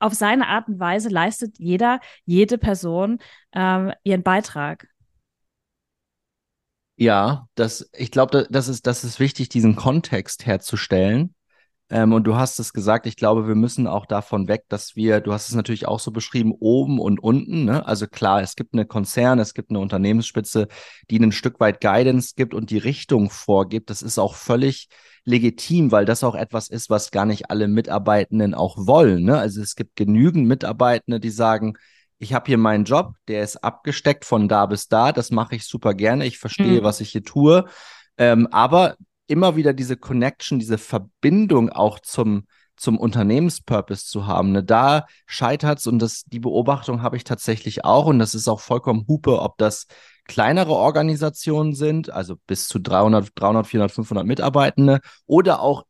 auf 0.00 0.14
seine 0.14 0.48
Art 0.48 0.68
und 0.68 0.78
Weise, 0.78 1.08
leistet 1.08 1.58
jeder, 1.58 2.00
jede 2.24 2.58
Person 2.58 3.18
ähm, 3.52 3.92
ihren 4.04 4.22
Beitrag. 4.22 4.88
Ja, 6.96 7.46
das, 7.54 7.88
ich 7.96 8.10
glaube, 8.10 8.48
das 8.50 8.66
ist, 8.66 8.86
das 8.86 9.04
ist 9.04 9.20
wichtig, 9.20 9.48
diesen 9.48 9.76
Kontext 9.76 10.46
herzustellen. 10.46 11.34
Ähm, 11.90 12.12
und 12.12 12.24
du 12.24 12.36
hast 12.36 12.58
es 12.60 12.72
gesagt, 12.72 13.06
ich 13.06 13.16
glaube, 13.16 13.48
wir 13.48 13.54
müssen 13.54 13.86
auch 13.86 14.04
davon 14.04 14.46
weg, 14.46 14.64
dass 14.68 14.94
wir, 14.94 15.20
du 15.20 15.32
hast 15.32 15.48
es 15.48 15.54
natürlich 15.54 15.88
auch 15.88 16.00
so 16.00 16.10
beschrieben, 16.10 16.52
oben 16.58 16.98
und 17.00 17.18
unten. 17.18 17.64
Ne? 17.64 17.86
Also 17.86 18.06
klar, 18.06 18.42
es 18.42 18.56
gibt 18.56 18.74
eine 18.74 18.84
Konzern, 18.84 19.38
es 19.38 19.54
gibt 19.54 19.70
eine 19.70 19.80
Unternehmensspitze, 19.80 20.68
die 21.10 21.18
ein 21.18 21.32
Stück 21.32 21.60
weit 21.60 21.80
Guidance 21.80 22.34
gibt 22.36 22.52
und 22.52 22.70
die 22.70 22.78
Richtung 22.78 23.30
vorgibt. 23.30 23.88
Das 23.88 24.02
ist 24.02 24.18
auch 24.18 24.34
völlig 24.34 24.88
legitim, 25.24 25.90
weil 25.90 26.04
das 26.04 26.24
auch 26.24 26.34
etwas 26.34 26.68
ist, 26.68 26.90
was 26.90 27.10
gar 27.10 27.24
nicht 27.24 27.50
alle 27.50 27.68
Mitarbeitenden 27.68 28.54
auch 28.54 28.76
wollen. 28.86 29.24
Ne? 29.24 29.38
Also 29.38 29.62
es 29.62 29.74
gibt 29.74 29.96
genügend 29.96 30.46
Mitarbeitende, 30.46 31.20
die 31.20 31.30
sagen, 31.30 31.74
ich 32.18 32.34
habe 32.34 32.46
hier 32.46 32.58
meinen 32.58 32.84
Job, 32.84 33.14
der 33.28 33.42
ist 33.42 33.56
abgesteckt 33.62 34.24
von 34.24 34.48
da 34.48 34.66
bis 34.66 34.88
da, 34.88 35.12
das 35.12 35.30
mache 35.30 35.54
ich 35.54 35.66
super 35.66 35.94
gerne, 35.94 36.26
ich 36.26 36.38
verstehe, 36.38 36.80
mhm. 36.80 36.84
was 36.84 37.00
ich 37.00 37.10
hier 37.10 37.22
tue. 37.22 37.64
Ähm, 38.16 38.48
aber 38.50 38.96
immer 39.28 39.56
wieder 39.56 39.72
diese 39.72 39.96
Connection, 39.96 40.58
diese 40.58 40.78
Verbindung 40.78 41.70
auch 41.70 42.00
zum, 42.00 42.46
zum 42.76 42.98
Unternehmenspurpose 42.98 44.06
zu 44.06 44.26
haben. 44.26 44.52
Ne? 44.52 44.64
Da 44.64 45.06
scheitert 45.26 45.78
es 45.78 45.86
und 45.86 46.00
das, 46.00 46.24
die 46.24 46.40
Beobachtung 46.40 47.02
habe 47.02 47.16
ich 47.16 47.24
tatsächlich 47.24 47.84
auch 47.84 48.06
und 48.06 48.18
das 48.18 48.34
ist 48.34 48.48
auch 48.48 48.60
vollkommen 48.60 49.04
Hupe, 49.06 49.40
ob 49.40 49.58
das 49.58 49.86
kleinere 50.26 50.72
Organisationen 50.72 51.74
sind, 51.74 52.10
also 52.10 52.36
bis 52.46 52.68
zu 52.68 52.78
300, 52.78 53.30
300, 53.34 53.66
400, 53.66 53.92
500 53.92 54.26
Mitarbeitende 54.26 55.00
oder 55.26 55.60
auch 55.60 55.84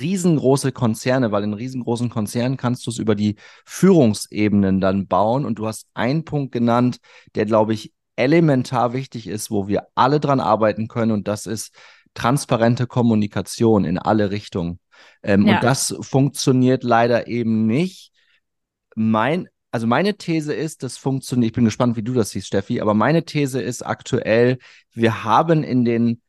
riesengroße 0.00 0.72
Konzerne, 0.72 1.32
weil 1.32 1.44
in 1.44 1.54
riesengroßen 1.54 2.08
Konzernen 2.08 2.56
kannst 2.56 2.86
du 2.86 2.90
es 2.90 2.98
über 2.98 3.14
die 3.14 3.36
Führungsebenen 3.64 4.80
dann 4.80 5.06
bauen. 5.06 5.44
Und 5.44 5.58
du 5.58 5.66
hast 5.66 5.86
einen 5.94 6.24
Punkt 6.24 6.52
genannt, 6.52 6.98
der, 7.34 7.46
glaube 7.46 7.74
ich, 7.74 7.92
elementar 8.16 8.92
wichtig 8.92 9.26
ist, 9.26 9.50
wo 9.50 9.68
wir 9.68 9.88
alle 9.94 10.20
dran 10.20 10.40
arbeiten 10.40 10.88
können. 10.88 11.12
Und 11.12 11.28
das 11.28 11.46
ist 11.46 11.74
transparente 12.16 12.86
Kommunikation 12.86 13.84
in 13.84 13.98
alle 13.98 14.30
Richtungen. 14.30 14.80
Ähm, 15.22 15.46
ja. 15.46 15.54
Und 15.54 15.64
das 15.64 15.94
funktioniert 16.00 16.82
leider 16.82 17.28
eben 17.28 17.66
nicht. 17.66 18.12
Mein, 18.96 19.48
also 19.70 19.86
meine 19.86 20.16
These 20.16 20.54
ist, 20.54 20.82
das 20.82 20.96
funktioniert, 20.96 21.50
ich 21.50 21.54
bin 21.54 21.64
gespannt, 21.64 21.96
wie 21.96 22.02
du 22.02 22.14
das 22.14 22.30
siehst, 22.30 22.48
Steffi, 22.48 22.80
aber 22.80 22.94
meine 22.94 23.24
These 23.24 23.60
ist 23.60 23.82
aktuell, 23.82 24.58
wir 24.92 25.22
haben 25.22 25.62
in 25.62 25.84
den 25.84 26.20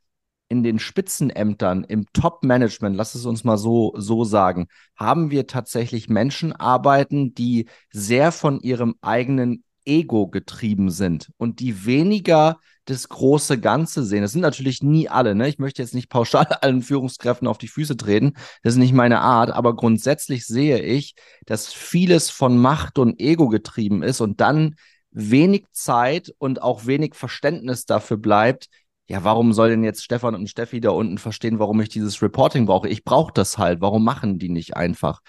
in 0.49 0.63
den 0.63 0.79
Spitzenämtern, 0.79 1.83
im 1.83 2.05
Top-Management, 2.13 2.95
lass 2.95 3.15
es 3.15 3.25
uns 3.25 3.43
mal 3.43 3.57
so, 3.57 3.93
so 3.97 4.23
sagen, 4.23 4.67
haben 4.95 5.29
wir 5.29 5.45
tatsächlich 5.45 6.07
Menschen 6.07 6.53
arbeiten, 6.53 7.33
die 7.33 7.67
sehr 7.91 8.31
von 8.31 8.61
ihrem 8.61 8.95
eigenen 9.01 9.65
Ego 9.87 10.27
getrieben 10.27 10.89
sind 10.89 11.31
und 11.37 11.59
die 11.59 11.85
weniger 11.85 12.59
das 12.85 13.09
große 13.09 13.59
Ganze 13.59 14.03
sehen. 14.03 14.21
Das 14.21 14.31
sind 14.31 14.41
natürlich 14.41 14.83
nie 14.83 15.09
alle, 15.09 15.35
ne? 15.35 15.47
Ich 15.47 15.59
möchte 15.59 15.81
jetzt 15.81 15.93
nicht 15.93 16.09
pauschal 16.09 16.45
allen 16.61 16.81
Führungskräften 16.81 17.47
auf 17.47 17.57
die 17.57 17.67
Füße 17.67 17.97
treten. 17.97 18.33
Das 18.63 18.73
ist 18.73 18.79
nicht 18.79 18.93
meine 18.93 19.19
Art, 19.19 19.49
aber 19.51 19.75
grundsätzlich 19.75 20.45
sehe 20.45 20.79
ich, 20.79 21.15
dass 21.45 21.73
vieles 21.73 22.29
von 22.29 22.57
Macht 22.57 22.99
und 22.99 23.19
Ego 23.19 23.47
getrieben 23.49 24.03
ist 24.03 24.21
und 24.21 24.41
dann 24.41 24.75
wenig 25.11 25.65
Zeit 25.71 26.33
und 26.37 26.61
auch 26.61 26.85
wenig 26.85 27.15
Verständnis 27.15 27.85
dafür 27.85 28.17
bleibt, 28.17 28.69
ja, 29.09 29.23
warum 29.23 29.53
soll 29.53 29.69
denn 29.69 29.85
jetzt 29.85 30.03
Stefan 30.03 30.35
und 30.35 30.49
Steffi 30.49 30.81
da 30.81 30.89
unten 30.89 31.17
verstehen, 31.17 31.59
warum 31.59 31.79
ich 31.79 31.87
dieses 31.87 32.21
Reporting 32.21 32.65
brauche? 32.65 32.89
Ich 32.89 33.05
brauche 33.05 33.31
das 33.33 33.57
halt. 33.57 33.79
Warum 33.79 34.03
machen 34.03 34.37
die 34.37 34.49
nicht 34.49 34.75
einfach? 34.75 35.21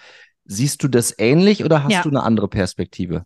Siehst 0.43 0.83
du 0.83 0.89
das 0.89 1.15
ähnlich 1.17 1.63
oder 1.63 1.83
hast 1.83 1.91
ja. 1.91 2.01
du 2.01 2.09
eine 2.09 2.23
andere 2.23 2.49
Perspektive? 2.49 3.25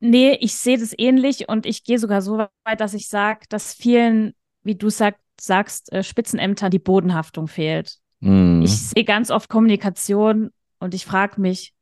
Nee, 0.00 0.38
ich 0.40 0.54
sehe 0.54 0.78
das 0.78 0.94
ähnlich 0.96 1.48
und 1.48 1.66
ich 1.66 1.84
gehe 1.84 1.98
sogar 1.98 2.22
so 2.22 2.38
weit, 2.38 2.80
dass 2.80 2.94
ich 2.94 3.08
sage, 3.08 3.40
dass 3.48 3.74
vielen, 3.74 4.34
wie 4.62 4.76
du 4.76 4.90
sag, 4.90 5.16
sagst, 5.40 5.92
äh, 5.92 6.02
Spitzenämtern 6.02 6.70
die 6.70 6.78
Bodenhaftung 6.78 7.48
fehlt. 7.48 7.98
Mm. 8.20 8.62
Ich 8.62 8.76
sehe 8.76 9.04
ganz 9.04 9.30
oft 9.30 9.48
Kommunikation 9.48 10.50
und 10.78 10.94
ich 10.94 11.04
frage 11.04 11.40
mich, 11.40 11.74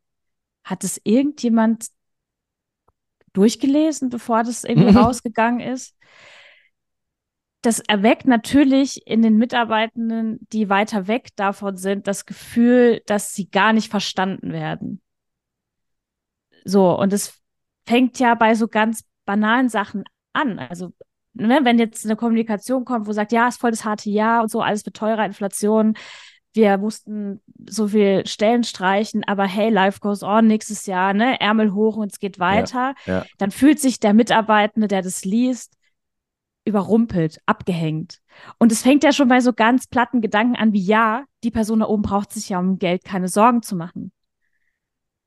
hat 0.64 0.83
es 0.83 1.00
irgendjemand 1.05 1.88
durchgelesen, 3.33 4.09
bevor 4.09 4.42
das 4.42 4.64
irgendwie 4.64 4.94
rausgegangen 4.98 5.61
ist? 5.61 5.96
das 7.66 7.81
erweckt 7.81 8.26
natürlich 8.26 9.09
in 9.09 9.22
den 9.22 9.38
Mitarbeitenden, 9.38 10.38
die 10.52 10.68
weiter 10.68 11.09
weg 11.09 11.31
davon 11.35 11.76
sind, 11.76 12.07
das 12.07 12.24
Gefühl, 12.24 13.02
dass 13.07 13.35
sie 13.35 13.50
gar 13.50 13.72
nicht 13.72 13.90
verstanden 13.90 14.52
werden. 14.52 15.02
So, 16.64 16.96
und 16.96 17.12
es 17.12 17.40
fängt 17.87 18.18
ja 18.18 18.35
bei 18.35 18.55
so 18.55 18.68
ganz 18.68 19.05
banalen 19.25 19.68
Sachen 19.68 20.05
an. 20.33 20.59
Also, 20.59 20.92
ne, 21.35 21.61
wenn 21.62 21.79
jetzt 21.79 22.05
eine 22.05 22.16
Kommunikation 22.16 22.85
kommt, 22.85 23.07
wo 23.07 23.12
sagt, 23.12 23.33
ja, 23.33 23.49
ist 23.49 23.61
voll 23.61 23.70
das 23.70 23.85
harte 23.85 24.11
Jahr 24.11 24.42
und 24.42 24.51
so, 24.51 24.61
alles 24.61 24.85
wird 24.85 24.96
teurer, 24.96 25.25
Inflation, 25.25 25.94
wir 26.57 26.79
mussten 26.79 27.40
so 27.68 27.88
viel 27.88 28.27
Stellen 28.27 28.64
streichen, 28.64 29.22
aber 29.25 29.44
hey, 29.44 29.68
life 29.70 30.01
goes 30.01 30.22
on 30.22 30.46
nächstes 30.46 30.87
Jahr, 30.87 31.12
ne, 31.12 31.38
Ärmel 31.40 31.75
hoch 31.75 31.96
und 31.96 32.12
es 32.12 32.18
geht 32.18 32.38
weiter, 32.38 32.94
ja, 33.05 33.18
ja. 33.18 33.27
dann 33.38 33.51
fühlt 33.51 33.79
sich 33.79 34.01
der 34.01 34.14
Mitarbeitende, 34.14 34.88
der 34.88 35.03
das 35.03 35.25
liest, 35.25 35.75
überrumpelt, 36.64 37.38
abgehängt. 37.46 38.18
Und 38.59 38.72
es 38.72 38.83
fängt 38.83 39.05
ja 39.05 39.12
schon 39.12 39.29
bei 39.29 39.40
so 39.40 39.53
ganz 39.53 39.87
platten 39.87 40.20
Gedanken 40.20 40.57
an 40.57 40.72
wie, 40.72 40.83
ja, 40.83 41.25
die 41.44 41.51
Person 41.51 41.81
da 41.81 41.87
oben 41.87 42.03
braucht 42.03 42.33
sich 42.33 42.49
ja 42.49 42.59
um 42.59 42.79
Geld 42.79 43.05
keine 43.05 43.29
Sorgen 43.29 43.62
zu 43.62 43.77
machen. 43.77 44.11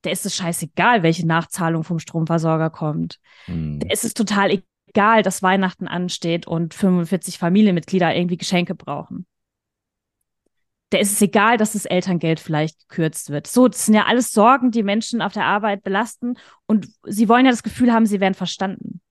Der 0.03 0.11
ist 0.11 0.25
es 0.25 0.35
scheißegal, 0.35 1.03
welche 1.03 1.27
Nachzahlung 1.27 1.83
vom 1.83 1.99
Stromversorger 1.99 2.69
kommt. 2.69 3.19
Mhm. 3.47 3.79
Der 3.79 3.91
ist 3.91 4.05
es 4.05 4.13
total 4.13 4.61
egal, 4.89 5.23
dass 5.23 5.43
Weihnachten 5.43 5.87
ansteht 5.87 6.47
und 6.47 6.73
45 6.73 7.37
Familienmitglieder 7.37 8.15
irgendwie 8.15 8.37
Geschenke 8.37 8.75
brauchen. 8.75 9.25
Der 10.91 11.01
ist 11.01 11.11
es 11.11 11.21
egal, 11.21 11.57
dass 11.57 11.73
das 11.73 11.85
Elterngeld 11.85 12.39
vielleicht 12.39 12.87
gekürzt 12.87 13.29
wird. 13.29 13.45
So, 13.45 13.67
das 13.67 13.85
sind 13.85 13.93
ja 13.93 14.05
alles 14.05 14.31
Sorgen, 14.31 14.71
die 14.71 14.81
Menschen 14.81 15.21
auf 15.21 15.33
der 15.33 15.45
Arbeit 15.45 15.83
belasten 15.83 16.35
und 16.65 16.87
sie 17.03 17.29
wollen 17.29 17.45
ja 17.45 17.51
das 17.51 17.61
Gefühl 17.61 17.93
haben, 17.93 18.07
sie 18.07 18.19
werden 18.19 18.33
verstanden. 18.33 19.01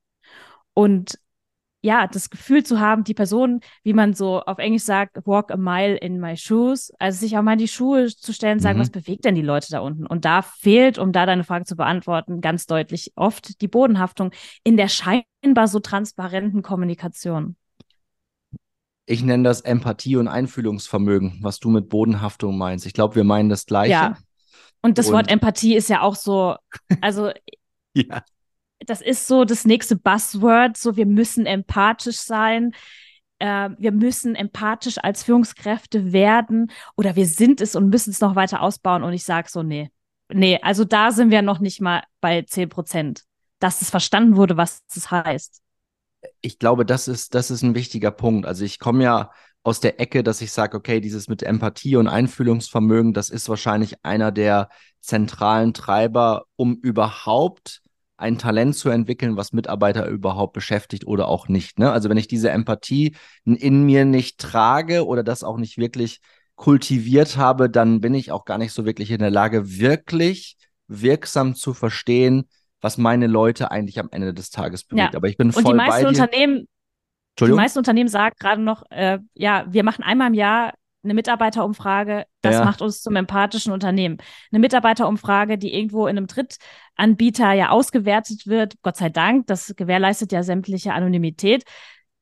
Und 0.74 1.18
ja, 1.80 2.08
das 2.08 2.30
Gefühl 2.30 2.64
zu 2.64 2.80
haben, 2.80 3.04
die 3.04 3.14
Person, 3.14 3.60
wie 3.84 3.92
man 3.92 4.12
so 4.14 4.40
auf 4.40 4.58
Englisch 4.58 4.82
sagt, 4.82 5.16
walk 5.26 5.52
a 5.52 5.56
mile 5.56 5.96
in 5.96 6.18
my 6.18 6.36
shoes, 6.36 6.92
also 6.98 7.20
sich 7.20 7.38
auch 7.38 7.42
mal 7.42 7.52
in 7.52 7.58
die 7.58 7.68
Schuhe 7.68 8.08
zu 8.08 8.32
stellen, 8.32 8.58
sagen, 8.58 8.78
mhm. 8.78 8.82
was 8.82 8.90
bewegt 8.90 9.24
denn 9.24 9.36
die 9.36 9.42
Leute 9.42 9.68
da 9.70 9.80
unten? 9.80 10.06
Und 10.06 10.24
da 10.24 10.42
fehlt, 10.42 10.98
um 10.98 11.12
da 11.12 11.24
deine 11.24 11.44
Frage 11.44 11.64
zu 11.64 11.76
beantworten, 11.76 12.40
ganz 12.40 12.66
deutlich 12.66 13.12
oft 13.14 13.60
die 13.60 13.68
Bodenhaftung 13.68 14.32
in 14.64 14.76
der 14.76 14.88
scheinbar 14.88 15.68
so 15.68 15.78
transparenten 15.78 16.62
Kommunikation. 16.62 17.56
Ich 19.06 19.22
nenne 19.22 19.44
das 19.44 19.60
Empathie 19.60 20.16
und 20.16 20.28
Einfühlungsvermögen, 20.28 21.38
was 21.42 21.60
du 21.60 21.70
mit 21.70 21.88
Bodenhaftung 21.88 22.58
meinst. 22.58 22.86
Ich 22.86 22.92
glaube, 22.92 23.14
wir 23.14 23.24
meinen 23.24 23.48
das 23.48 23.66
Gleiche. 23.66 23.92
Ja. 23.92 24.18
Und 24.82 24.98
das 24.98 25.06
und 25.06 25.14
Wort 25.14 25.30
Empathie 25.30 25.76
ist 25.76 25.88
ja 25.88 26.02
auch 26.02 26.16
so, 26.16 26.56
also 27.00 27.30
ja 27.94 28.22
das 28.86 29.00
ist 29.00 29.26
so 29.26 29.44
das 29.44 29.64
nächste 29.64 29.96
Buzzword, 29.96 30.76
so 30.76 30.96
wir 30.96 31.06
müssen 31.06 31.46
empathisch 31.46 32.18
sein. 32.18 32.72
Äh, 33.38 33.70
wir 33.78 33.92
müssen 33.92 34.34
empathisch 34.34 34.98
als 34.98 35.22
Führungskräfte 35.22 36.12
werden 36.12 36.70
oder 36.96 37.16
wir 37.16 37.26
sind 37.26 37.60
es 37.60 37.76
und 37.76 37.88
müssen 37.88 38.10
es 38.10 38.20
noch 38.20 38.36
weiter 38.36 38.62
ausbauen. 38.62 39.02
Und 39.02 39.12
ich 39.12 39.24
sage 39.24 39.48
so, 39.50 39.62
nee, 39.62 39.90
nee, 40.32 40.58
also 40.62 40.84
da 40.84 41.10
sind 41.10 41.30
wir 41.30 41.42
noch 41.42 41.58
nicht 41.60 41.80
mal 41.80 42.02
bei 42.20 42.42
10 42.42 42.68
Prozent, 42.68 43.24
dass 43.58 43.82
es 43.82 43.90
verstanden 43.90 44.36
wurde, 44.36 44.56
was 44.56 44.82
es 44.94 45.10
heißt. 45.10 45.62
Ich 46.40 46.58
glaube, 46.58 46.84
das 46.84 47.08
ist, 47.08 47.34
das 47.34 47.50
ist 47.50 47.62
ein 47.62 47.74
wichtiger 47.74 48.10
Punkt. 48.10 48.46
Also 48.46 48.64
ich 48.64 48.78
komme 48.78 49.04
ja 49.04 49.30
aus 49.62 49.80
der 49.80 50.00
Ecke, 50.00 50.22
dass 50.22 50.40
ich 50.40 50.52
sage, 50.52 50.76
okay, 50.76 51.00
dieses 51.00 51.28
mit 51.28 51.42
Empathie 51.42 51.96
und 51.96 52.08
Einfühlungsvermögen, 52.08 53.12
das 53.12 53.30
ist 53.30 53.48
wahrscheinlich 53.48 54.04
einer 54.04 54.32
der 54.32 54.68
zentralen 55.00 55.74
Treiber, 55.74 56.44
um 56.56 56.76
überhaupt 56.76 57.82
ein 58.18 58.36
Talent 58.36 58.76
zu 58.76 58.90
entwickeln, 58.90 59.36
was 59.36 59.52
Mitarbeiter 59.52 60.06
überhaupt 60.06 60.52
beschäftigt 60.52 61.06
oder 61.06 61.28
auch 61.28 61.48
nicht. 61.48 61.78
Ne? 61.78 61.90
Also 61.90 62.10
wenn 62.10 62.16
ich 62.16 62.28
diese 62.28 62.50
Empathie 62.50 63.16
in 63.44 63.84
mir 63.84 64.04
nicht 64.04 64.38
trage 64.38 65.06
oder 65.06 65.22
das 65.22 65.44
auch 65.44 65.56
nicht 65.56 65.78
wirklich 65.78 66.20
kultiviert 66.56 67.36
habe, 67.36 67.70
dann 67.70 68.00
bin 68.00 68.14
ich 68.14 68.32
auch 68.32 68.44
gar 68.44 68.58
nicht 68.58 68.72
so 68.72 68.84
wirklich 68.84 69.12
in 69.12 69.20
der 69.20 69.30
Lage, 69.30 69.78
wirklich 69.78 70.56
wirksam 70.88 71.54
zu 71.54 71.72
verstehen, 71.72 72.48
was 72.80 72.98
meine 72.98 73.28
Leute 73.28 73.70
eigentlich 73.70 74.00
am 74.00 74.08
Ende 74.10 74.34
des 74.34 74.50
Tages 74.50 74.82
bewegt. 74.82 75.12
Ja. 75.12 75.16
Aber 75.16 75.28
ich 75.28 75.36
bin 75.36 75.52
voll 75.52 75.64
Und 75.64 75.70
die 75.70 75.76
meisten 75.76 76.04
bei 76.04 76.12
dir. 76.12 76.22
Unternehmen, 76.22 76.68
die 77.40 77.52
meisten 77.52 77.78
Unternehmen 77.78 78.08
sagen 78.08 78.34
gerade 78.40 78.60
noch, 78.60 78.82
äh, 78.90 79.20
ja, 79.34 79.64
wir 79.68 79.84
machen 79.84 80.02
einmal 80.02 80.28
im 80.28 80.34
Jahr 80.34 80.74
eine 81.08 81.14
Mitarbeiterumfrage, 81.14 82.26
das 82.42 82.54
Ja. 82.56 82.64
macht 82.64 82.82
uns 82.82 83.02
zum 83.02 83.16
empathischen 83.16 83.72
Unternehmen. 83.72 84.18
Eine 84.52 84.60
Mitarbeiterumfrage, 84.60 85.58
die 85.58 85.74
irgendwo 85.74 86.06
in 86.06 86.16
einem 86.16 86.26
Drittanbieter 86.26 87.52
ja 87.52 87.70
ausgewertet 87.70 88.46
wird, 88.46 88.74
Gott 88.82 88.96
sei 88.96 89.08
Dank, 89.08 89.46
das 89.46 89.74
gewährleistet 89.76 90.32
ja 90.32 90.42
sämtliche 90.42 90.92
Anonymität. 90.92 91.64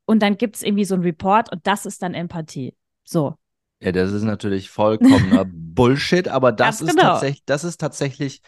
Und 0.06 0.22
dann 0.22 0.36
gibt 0.36 0.56
es 0.56 0.62
irgendwie 0.62 0.84
so 0.84 0.94
ein 0.94 1.00
Report 1.02 1.50
und 1.52 1.66
das 1.66 1.84
ist 1.84 2.02
dann 2.02 2.14
Empathie. 2.14 2.74
So. 3.04 3.34
Ja, 3.82 3.92
das 3.92 4.12
ist 4.12 4.22
natürlich 4.22 4.70
vollkommener 4.70 5.44
Bullshit, 5.52 6.28
aber 6.28 6.52
das 6.52 6.78
Ganz 6.78 6.90
ist 6.90 6.96
genau. 6.96 7.10
tatsächlich, 7.12 7.44
das 7.44 7.64
ist 7.64 7.78
tatsächlich 7.80 8.40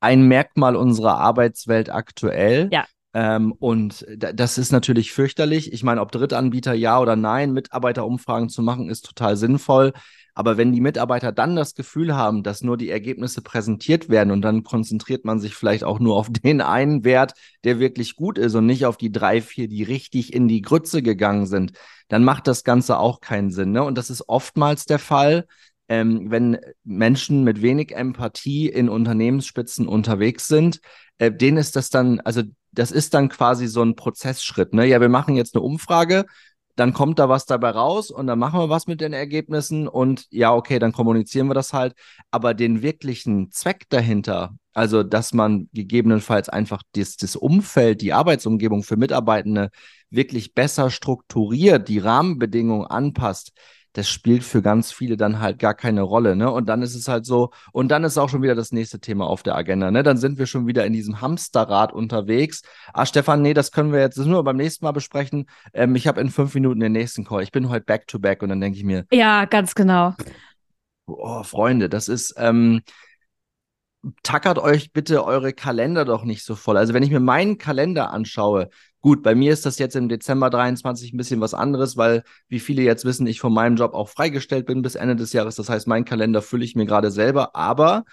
ein 0.00 0.22
Merkmal 0.26 0.74
unserer 0.74 1.18
Arbeitswelt 1.18 1.90
aktuell. 1.90 2.68
Ja. 2.72 2.86
Ähm, 3.14 3.52
und 3.52 4.06
da- 4.16 4.32
das 4.32 4.58
ist 4.58 4.72
natürlich 4.72 5.12
fürchterlich. 5.12 5.72
Ich 5.72 5.82
meine, 5.82 6.00
ob 6.00 6.12
Drittanbieter 6.12 6.72
ja 6.72 6.98
oder 7.00 7.16
nein, 7.16 7.52
Mitarbeiterumfragen 7.52 8.48
zu 8.48 8.62
machen, 8.62 8.88
ist 8.88 9.04
total 9.04 9.36
sinnvoll. 9.36 9.92
Aber 10.34 10.56
wenn 10.56 10.72
die 10.72 10.80
Mitarbeiter 10.80 11.30
dann 11.30 11.56
das 11.56 11.74
Gefühl 11.74 12.16
haben, 12.16 12.42
dass 12.42 12.62
nur 12.62 12.78
die 12.78 12.88
Ergebnisse 12.88 13.42
präsentiert 13.42 14.08
werden 14.08 14.30
und 14.30 14.40
dann 14.40 14.62
konzentriert 14.62 15.26
man 15.26 15.40
sich 15.40 15.54
vielleicht 15.54 15.84
auch 15.84 16.00
nur 16.00 16.16
auf 16.16 16.28
den 16.30 16.60
einen 16.62 17.04
Wert, 17.04 17.34
der 17.64 17.78
wirklich 17.78 18.16
gut 18.16 18.38
ist 18.38 18.54
und 18.54 18.64
nicht 18.66 18.86
auf 18.86 18.96
die 18.96 19.12
drei, 19.12 19.42
vier, 19.42 19.68
die 19.68 19.82
richtig 19.82 20.32
in 20.32 20.48
die 20.48 20.62
Grütze 20.62 21.02
gegangen 21.02 21.46
sind, 21.46 21.72
dann 22.08 22.24
macht 22.24 22.46
das 22.46 22.64
Ganze 22.64 22.98
auch 22.98 23.20
keinen 23.20 23.50
Sinn. 23.50 23.72
Ne? 23.72 23.82
Und 23.84 23.98
das 23.98 24.08
ist 24.10 24.28
oftmals 24.28 24.86
der 24.86 24.98
Fall, 24.98 25.46
ähm, 25.88 26.30
wenn 26.30 26.58
Menschen 26.84 27.44
mit 27.44 27.62
wenig 27.62 27.94
Empathie 27.94 28.68
in 28.68 28.88
Unternehmensspitzen 28.88 29.86
unterwegs 29.86 30.46
sind, 30.46 30.80
äh, 31.18 31.30
denen 31.30 31.58
ist 31.58 31.76
das 31.76 31.90
dann, 31.90 32.20
also 32.20 32.42
das 32.72 32.90
ist 32.90 33.14
dann 33.14 33.28
quasi 33.28 33.66
so 33.66 33.82
ein 33.82 33.96
Prozessschritt. 33.96 34.72
Ne? 34.74 34.86
Ja, 34.86 35.00
wir 35.00 35.08
machen 35.08 35.36
jetzt 35.36 35.54
eine 35.54 35.62
Umfrage, 35.62 36.24
dann 36.76 36.94
kommt 36.94 37.18
da 37.18 37.28
was 37.28 37.44
dabei 37.44 37.70
raus 37.70 38.10
und 38.10 38.26
dann 38.26 38.38
machen 38.38 38.58
wir 38.58 38.68
was 38.70 38.86
mit 38.86 39.00
den 39.00 39.12
Ergebnissen 39.12 39.86
und 39.88 40.26
ja, 40.30 40.54
okay, 40.54 40.78
dann 40.78 40.92
kommunizieren 40.92 41.48
wir 41.48 41.54
das 41.54 41.72
halt. 41.72 41.94
Aber 42.30 42.54
den 42.54 42.82
wirklichen 42.82 43.50
Zweck 43.50 43.84
dahinter, 43.90 44.56
also 44.72 45.02
dass 45.02 45.34
man 45.34 45.68
gegebenenfalls 45.74 46.48
einfach 46.48 46.82
das, 46.92 47.16
das 47.16 47.36
Umfeld, 47.36 48.00
die 48.00 48.14
Arbeitsumgebung 48.14 48.82
für 48.84 48.96
Mitarbeitende 48.96 49.70
wirklich 50.08 50.54
besser 50.54 50.90
strukturiert, 50.90 51.88
die 51.88 51.98
Rahmenbedingungen 51.98 52.86
anpasst, 52.86 53.52
das 53.94 54.08
spielt 54.08 54.42
für 54.44 54.62
ganz 54.62 54.90
viele 54.92 55.16
dann 55.16 55.40
halt 55.40 55.58
gar 55.58 55.74
keine 55.74 56.02
Rolle, 56.02 56.34
ne? 56.36 56.50
Und 56.50 56.68
dann 56.68 56.82
ist 56.82 56.94
es 56.94 57.08
halt 57.08 57.26
so, 57.26 57.50
und 57.72 57.88
dann 57.88 58.04
ist 58.04 58.18
auch 58.18 58.28
schon 58.28 58.42
wieder 58.42 58.54
das 58.54 58.72
nächste 58.72 59.00
Thema 59.00 59.26
auf 59.26 59.42
der 59.42 59.54
Agenda, 59.56 59.90
ne? 59.90 60.02
Dann 60.02 60.16
sind 60.16 60.38
wir 60.38 60.46
schon 60.46 60.66
wieder 60.66 60.86
in 60.86 60.92
diesem 60.92 61.20
Hamsterrad 61.20 61.92
unterwegs. 61.92 62.62
Ah, 62.94 63.04
Stefan, 63.06 63.42
nee, 63.42 63.54
das 63.54 63.70
können 63.70 63.92
wir 63.92 64.00
jetzt 64.00 64.16
nur 64.18 64.42
beim 64.44 64.56
nächsten 64.56 64.84
Mal 64.84 64.92
besprechen. 64.92 65.46
Ähm, 65.74 65.94
ich 65.94 66.06
habe 66.06 66.20
in 66.20 66.30
fünf 66.30 66.54
Minuten 66.54 66.80
den 66.80 66.92
nächsten 66.92 67.24
Call. 67.24 67.42
Ich 67.42 67.52
bin 67.52 67.68
heute 67.68 67.84
back 67.84 68.06
to 68.06 68.18
back 68.18 68.42
und 68.42 68.48
dann 68.48 68.60
denke 68.60 68.78
ich 68.78 68.84
mir, 68.84 69.04
Ja, 69.12 69.44
ganz 69.44 69.74
genau. 69.74 70.14
oh, 71.06 71.42
Freunde, 71.42 71.88
das 71.88 72.08
ist, 72.08 72.34
ähm, 72.38 72.82
tackert 74.22 74.58
euch 74.58 74.92
bitte 74.92 75.24
eure 75.24 75.52
Kalender 75.52 76.04
doch 76.04 76.24
nicht 76.24 76.44
so 76.44 76.54
voll. 76.54 76.76
Also 76.76 76.94
wenn 76.94 77.02
ich 77.02 77.10
mir 77.10 77.20
meinen 77.20 77.58
Kalender 77.58 78.10
anschaue, 78.10 78.68
gut, 79.02 79.22
bei 79.22 79.34
mir 79.34 79.52
ist 79.52 79.66
das 79.66 79.78
jetzt 79.78 79.96
im 79.96 80.08
Dezember 80.08 80.48
23 80.48 81.12
ein 81.12 81.16
bisschen 81.16 81.40
was 81.40 81.54
anderes, 81.54 81.96
weil, 81.96 82.22
wie 82.48 82.60
viele 82.60 82.82
jetzt 82.82 83.04
wissen, 83.04 83.26
ich 83.26 83.40
von 83.40 83.52
meinem 83.52 83.76
Job 83.76 83.94
auch 83.94 84.08
freigestellt 84.08 84.64
bin 84.66 84.80
bis 84.80 84.94
Ende 84.94 85.16
des 85.16 85.32
Jahres. 85.32 85.56
Das 85.56 85.68
heißt, 85.68 85.86
meinen 85.86 86.04
Kalender 86.04 86.40
fülle 86.40 86.64
ich 86.64 86.76
mir 86.76 86.86
gerade 86.86 87.10
selber. 87.10 87.54
Aber 87.54 88.04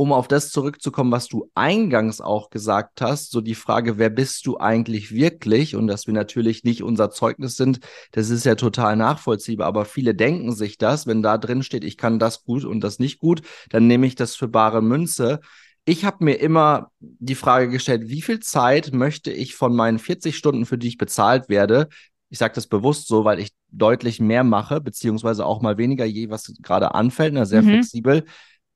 um 0.00 0.12
auf 0.12 0.28
das 0.28 0.50
zurückzukommen, 0.50 1.10
was 1.10 1.26
du 1.26 1.50
eingangs 1.56 2.20
auch 2.20 2.50
gesagt 2.50 3.00
hast, 3.00 3.32
so 3.32 3.40
die 3.40 3.56
Frage, 3.56 3.98
wer 3.98 4.10
bist 4.10 4.46
du 4.46 4.56
eigentlich 4.56 5.12
wirklich? 5.12 5.74
Und 5.74 5.88
dass 5.88 6.06
wir 6.06 6.14
natürlich 6.14 6.62
nicht 6.62 6.84
unser 6.84 7.10
Zeugnis 7.10 7.56
sind, 7.56 7.80
das 8.12 8.30
ist 8.30 8.44
ja 8.44 8.54
total 8.54 8.94
nachvollziehbar. 8.96 9.66
Aber 9.66 9.84
viele 9.84 10.14
denken 10.14 10.52
sich 10.52 10.78
das, 10.78 11.08
wenn 11.08 11.20
da 11.20 11.36
drin 11.36 11.64
steht, 11.64 11.82
ich 11.82 11.96
kann 11.96 12.20
das 12.20 12.44
gut 12.44 12.64
und 12.64 12.80
das 12.80 13.00
nicht 13.00 13.18
gut, 13.18 13.42
dann 13.70 13.88
nehme 13.88 14.06
ich 14.06 14.14
das 14.14 14.36
für 14.36 14.46
bare 14.46 14.82
Münze. 14.82 15.40
Ich 15.88 16.04
habe 16.04 16.22
mir 16.22 16.34
immer 16.34 16.90
die 17.00 17.34
Frage 17.34 17.70
gestellt, 17.70 18.08
wie 18.08 18.20
viel 18.20 18.40
Zeit 18.40 18.92
möchte 18.92 19.30
ich 19.32 19.54
von 19.54 19.74
meinen 19.74 19.98
40 19.98 20.36
Stunden, 20.36 20.66
für 20.66 20.76
die 20.76 20.88
ich 20.88 20.98
bezahlt 20.98 21.48
werde, 21.48 21.88
ich 22.28 22.36
sage 22.36 22.52
das 22.54 22.66
bewusst 22.66 23.08
so, 23.08 23.24
weil 23.24 23.38
ich 23.38 23.52
deutlich 23.70 24.20
mehr 24.20 24.44
mache, 24.44 24.82
beziehungsweise 24.82 25.46
auch 25.46 25.62
mal 25.62 25.78
weniger, 25.78 26.04
je 26.04 26.28
was 26.28 26.52
gerade 26.60 26.94
anfällt, 26.94 27.32
ne, 27.32 27.46
sehr 27.46 27.62
Mhm. 27.62 27.70
flexibel. 27.70 28.24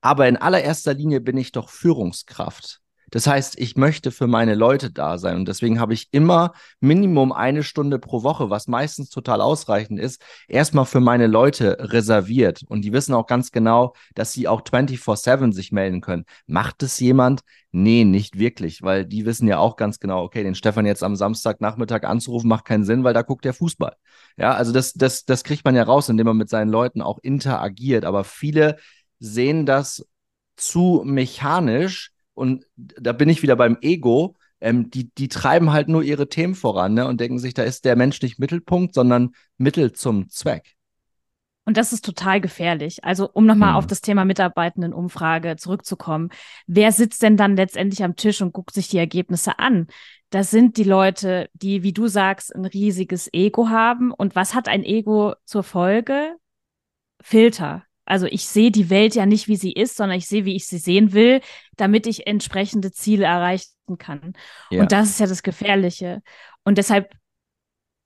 Aber 0.01 0.27
in 0.27 0.39
allererster 0.39 0.95
Linie 0.95 1.21
bin 1.21 1.37
ich 1.37 1.53
doch 1.53 1.69
Führungskraft. 1.69 2.82
Das 3.13 3.27
heißt, 3.27 3.61
ich 3.61 3.77
möchte 3.77 4.11
für 4.11 4.27
meine 4.27 4.55
Leute 4.55 4.91
da 4.91 5.19
sein. 5.19 5.37
Und 5.37 5.47
deswegen 5.47 5.79
habe 5.79 5.93
ich 5.93 6.09
immer 6.13 6.55
Minimum 6.81 7.31
eine 7.31 7.63
Stunde 7.63 7.99
pro 7.99 8.23
Woche, 8.23 8.49
was 8.49 8.69
meistens 8.69 9.11
total 9.11 9.43
ausreichend 9.43 10.01
ist, 10.01 10.23
erstmal 10.49 10.87
für 10.87 11.01
meine 11.01 11.27
Leute 11.27 11.77
reserviert. 11.79 12.63
Und 12.69 12.83
die 12.87 12.93
wissen 12.95 13.13
auch 13.15 13.27
ganz 13.27 13.53
genau, 13.53 13.95
dass 14.15 14.33
sie 14.33 14.49
auch 14.49 14.63
24-7 14.63 15.53
sich 15.53 15.73
melden 15.73 16.01
können. 16.01 16.25
Macht 16.47 16.83
es 16.83 16.99
jemand? 17.01 17.43
Nee, 17.71 18.05
nicht 18.05 18.39
wirklich, 18.39 18.81
weil 18.81 19.05
die 19.05 19.27
wissen 19.27 19.47
ja 19.47 19.59
auch 19.59 19.77
ganz 19.77 19.99
genau, 19.99 20.23
okay, 20.25 20.43
den 20.43 20.55
Stefan 20.55 20.87
jetzt 20.87 21.03
am 21.05 21.15
Samstagnachmittag 21.15 22.05
anzurufen, 22.05 22.49
macht 22.49 22.65
keinen 22.65 22.85
Sinn, 22.85 23.05
weil 23.05 23.15
da 23.15 23.23
guckt 23.23 23.45
der 23.45 23.55
Fußball. 23.55 23.95
Ja, 24.39 24.55
also 24.55 24.73
das, 24.73 24.95
das, 24.95 25.27
das 25.27 25.45
kriegt 25.45 25.67
man 25.67 25.77
ja 25.77 25.83
raus, 25.83 26.09
indem 26.09 26.27
man 26.29 26.37
mit 26.39 26.49
seinen 26.49 26.71
Leuten 26.71 27.03
auch 27.03 27.19
interagiert. 27.23 28.07
Aber 28.07 28.25
viele 28.25 28.79
sehen 29.19 29.67
das 29.67 30.07
zu 30.57 31.03
mechanisch 31.05 32.13
und 32.35 32.67
da 32.77 33.13
bin 33.13 33.29
ich 33.29 33.43
wieder 33.43 33.57
beim 33.57 33.79
Ego. 33.81 34.37
Ähm, 34.61 34.91
die, 34.91 35.13
die 35.15 35.29
treiben 35.29 35.73
halt 35.73 35.89
nur 35.89 36.03
ihre 36.03 36.29
Themen 36.29 36.55
voran 36.55 36.95
ne, 36.95 37.07
und 37.07 37.21
denken 37.21 37.39
sich, 37.39 37.53
da 37.53 37.65
ist 37.65 37.85
der 37.85 37.97
Mensch 37.97 38.23
nicht 38.23 38.39
Mittelpunkt, 38.39 38.95
sondern 38.95 39.33
Mittel 39.59 39.93
zum 39.93 40.29
Zweck. 40.29 40.77
Und 41.65 41.77
das 41.77 41.93
ist 41.93 42.05
total 42.05 42.41
gefährlich. 42.41 43.05
Also, 43.05 43.31
um 43.33 43.47
nochmal 43.47 43.71
Hm. 43.71 43.77
auf 43.77 43.87
das 43.87 44.01
Thema 44.01 44.25
Mitarbeitendenumfrage 44.25 45.57
zurückzukommen. 45.57 46.31
Wer 46.67 46.91
sitzt 46.91 47.23
denn 47.23 47.37
dann 47.37 47.57
letztendlich 47.57 48.03
am 48.03 48.17
Tisch 48.17 48.43
und 48.43 48.53
guckt 48.53 48.75
sich 48.75 48.89
die 48.89 48.99
Ergebnisse 48.99 49.59
an? 49.59 49.87
Das 50.31 50.51
sind 50.51 50.77
die 50.77 50.85
Leute, 50.85 51.49
die, 51.53 51.83
wie 51.83 51.93
du 51.93 52.09
sagst, 52.09 52.55
ein 52.55 52.65
riesiges 52.65 53.29
Ego 53.33 53.69
haben. 53.69 54.13
Und 54.13 54.35
was 54.35 54.55
hat 54.55 54.67
ein 54.67 54.83
Ego 54.83 55.35
zur 55.45 55.63
Folge? 55.63 56.37
Filter. 57.21 57.85
Also 58.05 58.27
ich 58.27 58.47
sehe 58.47 58.71
die 58.71 58.91
Welt 58.91 59.15
ja 59.15 59.27
nicht, 59.27 59.49
wie 59.49 59.57
sie 59.57 59.73
ist, 59.73 59.97
sondern 59.97 60.19
ich 60.19 60.27
sehe, 60.27 60.45
wie 60.45 60.57
ich 60.57 60.67
sie 60.67 60.79
sehen 60.79 61.13
will, 61.13 61.41
damit 61.77 62.07
ich 62.07 62.27
entsprechende 62.27 62.91
Ziele 62.91 63.25
erreichen 63.25 63.99
kann. 63.99 64.33
Ja. 64.71 64.83
Und 64.83 64.93
das 64.93 65.11
ist 65.11 65.21
ja 65.21 65.27
das 65.27 65.43
Gefährliche. 65.43 66.23
Und 66.65 66.79
deshalb 66.79 67.15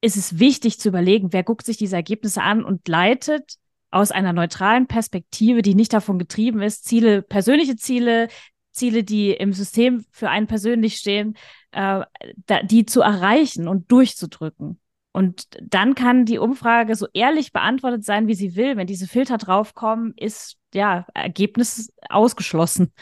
ist 0.03 0.17
es 0.17 0.39
wichtig 0.39 0.79
zu 0.79 0.89
überlegen, 0.89 1.33
wer 1.33 1.43
guckt 1.43 1.65
sich 1.65 1.77
diese 1.79 1.97
Ergebnisse 1.97 2.43
an 2.43 2.65
und 2.65 2.87
leitet 2.89 3.57
aus 3.91 4.11
einer 4.11 4.33
neutralen 4.33 4.87
Perspektive, 4.87 5.63
die 5.63 5.75
nicht 5.75 5.93
davon 5.93 6.19
getrieben 6.19 6.61
ist, 6.61 6.85
Ziele, 6.85 7.23
persönliche 7.23 7.77
Ziele, 7.77 8.29
Ziele, 8.73 9.05
die 9.05 9.31
im 9.31 9.53
System 9.53 10.05
für 10.11 10.29
einen 10.29 10.47
persönlich 10.47 10.97
stehen, 10.97 11.37
äh, 11.73 12.03
da, 12.47 12.63
die 12.63 12.85
zu 12.85 13.01
erreichen 13.01 13.69
und 13.69 13.91
durchzudrücken. 13.91 14.79
Und 15.17 15.47
dann 15.63 15.95
kann 15.95 16.27
die 16.27 16.37
Umfrage 16.37 16.95
so 16.95 17.07
ehrlich 17.15 17.51
beantwortet 17.51 18.05
sein, 18.05 18.29
wie 18.29 18.35
sie 18.35 18.55
will. 18.55 18.77
Wenn 18.77 18.87
diese 18.87 19.09
Filter 19.09 19.39
draufkommen, 19.39 20.13
ist 20.15 20.59
ja 20.75 21.07
Ergebnis 21.15 21.91
ausgeschlossen. 22.11 22.93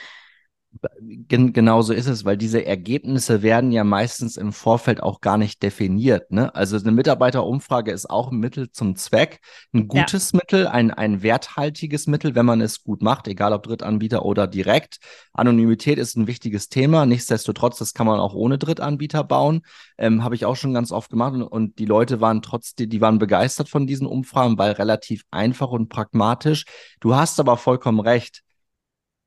Gen 1.00 1.52
genau 1.52 1.82
so 1.82 1.92
ist 1.92 2.06
es, 2.06 2.24
weil 2.24 2.36
diese 2.36 2.64
Ergebnisse 2.64 3.42
werden 3.42 3.72
ja 3.72 3.84
meistens 3.84 4.36
im 4.36 4.52
Vorfeld 4.52 5.02
auch 5.02 5.20
gar 5.20 5.38
nicht 5.38 5.62
definiert. 5.62 6.30
Ne? 6.30 6.54
Also 6.54 6.76
eine 6.76 6.92
Mitarbeiterumfrage 6.92 7.90
ist 7.90 8.08
auch 8.10 8.30
ein 8.30 8.38
Mittel 8.38 8.70
zum 8.70 8.96
Zweck, 8.96 9.40
ein 9.72 9.88
gutes 9.88 10.32
ja. 10.32 10.38
Mittel, 10.38 10.66
ein, 10.66 10.90
ein 10.90 11.22
werthaltiges 11.22 12.06
Mittel, 12.06 12.34
wenn 12.34 12.46
man 12.46 12.60
es 12.60 12.82
gut 12.82 13.02
macht, 13.02 13.28
egal 13.28 13.52
ob 13.52 13.64
Drittanbieter 13.64 14.24
oder 14.24 14.46
direkt. 14.46 14.98
Anonymität 15.32 15.98
ist 15.98 16.16
ein 16.16 16.26
wichtiges 16.26 16.68
Thema. 16.68 17.06
Nichtsdestotrotz, 17.06 17.78
das 17.78 17.94
kann 17.94 18.06
man 18.06 18.20
auch 18.20 18.34
ohne 18.34 18.58
Drittanbieter 18.58 19.24
bauen. 19.24 19.62
Ähm, 19.98 20.22
Habe 20.22 20.34
ich 20.34 20.44
auch 20.44 20.56
schon 20.56 20.74
ganz 20.74 20.92
oft 20.92 21.10
gemacht 21.10 21.34
und, 21.34 21.42
und 21.42 21.78
die 21.78 21.86
Leute 21.86 22.20
waren 22.20 22.42
trotzdem, 22.42 22.88
die 22.88 23.00
waren 23.00 23.18
begeistert 23.18 23.68
von 23.68 23.86
diesen 23.86 24.06
Umfragen, 24.06 24.58
weil 24.58 24.72
relativ 24.72 25.22
einfach 25.30 25.70
und 25.70 25.88
pragmatisch. 25.88 26.64
Du 27.00 27.14
hast 27.14 27.40
aber 27.40 27.56
vollkommen 27.56 28.00
recht 28.00 28.43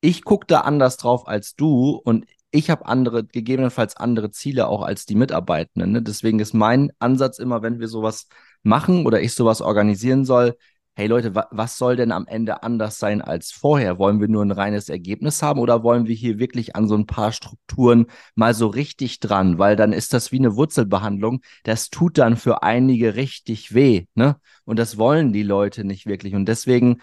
ich 0.00 0.24
gucke 0.24 0.46
da 0.46 0.60
anders 0.60 0.96
drauf 0.96 1.26
als 1.26 1.54
du 1.54 2.00
und 2.04 2.26
ich 2.50 2.70
habe 2.70 2.86
andere, 2.86 3.24
gegebenenfalls 3.24 3.96
andere 3.96 4.30
Ziele 4.30 4.68
auch 4.68 4.82
als 4.82 5.04
die 5.06 5.16
Mitarbeitenden. 5.16 5.92
Ne? 5.92 6.02
Deswegen 6.02 6.40
ist 6.40 6.54
mein 6.54 6.90
Ansatz 6.98 7.38
immer, 7.38 7.62
wenn 7.62 7.78
wir 7.80 7.88
sowas 7.88 8.28
machen 8.62 9.06
oder 9.06 9.20
ich 9.20 9.34
sowas 9.34 9.60
organisieren 9.60 10.24
soll, 10.24 10.56
hey 10.98 11.06
Leute, 11.06 11.34
wa 11.34 11.46
was 11.52 11.78
soll 11.78 11.94
denn 11.94 12.10
am 12.10 12.26
Ende 12.26 12.64
anders 12.64 12.98
sein 12.98 13.22
als 13.22 13.52
vorher? 13.52 13.98
Wollen 14.00 14.20
wir 14.20 14.26
nur 14.26 14.44
ein 14.44 14.50
reines 14.50 14.88
Ergebnis 14.88 15.42
haben 15.42 15.60
oder 15.60 15.84
wollen 15.84 16.08
wir 16.08 16.14
hier 16.16 16.40
wirklich 16.40 16.74
an 16.74 16.88
so 16.88 16.96
ein 16.96 17.06
paar 17.06 17.30
Strukturen 17.32 18.06
mal 18.34 18.52
so 18.52 18.66
richtig 18.66 19.20
dran? 19.20 19.58
Weil 19.58 19.76
dann 19.76 19.92
ist 19.92 20.12
das 20.12 20.32
wie 20.32 20.38
eine 20.38 20.56
Wurzelbehandlung. 20.56 21.40
Das 21.62 21.90
tut 21.90 22.18
dann 22.18 22.36
für 22.36 22.64
einige 22.64 23.14
richtig 23.14 23.74
weh, 23.74 24.06
ne? 24.14 24.36
Und 24.64 24.78
das 24.80 24.98
wollen 24.98 25.32
die 25.32 25.44
Leute 25.44 25.84
nicht 25.84 26.06
wirklich. 26.06 26.34
Und 26.34 26.46
deswegen 26.46 27.00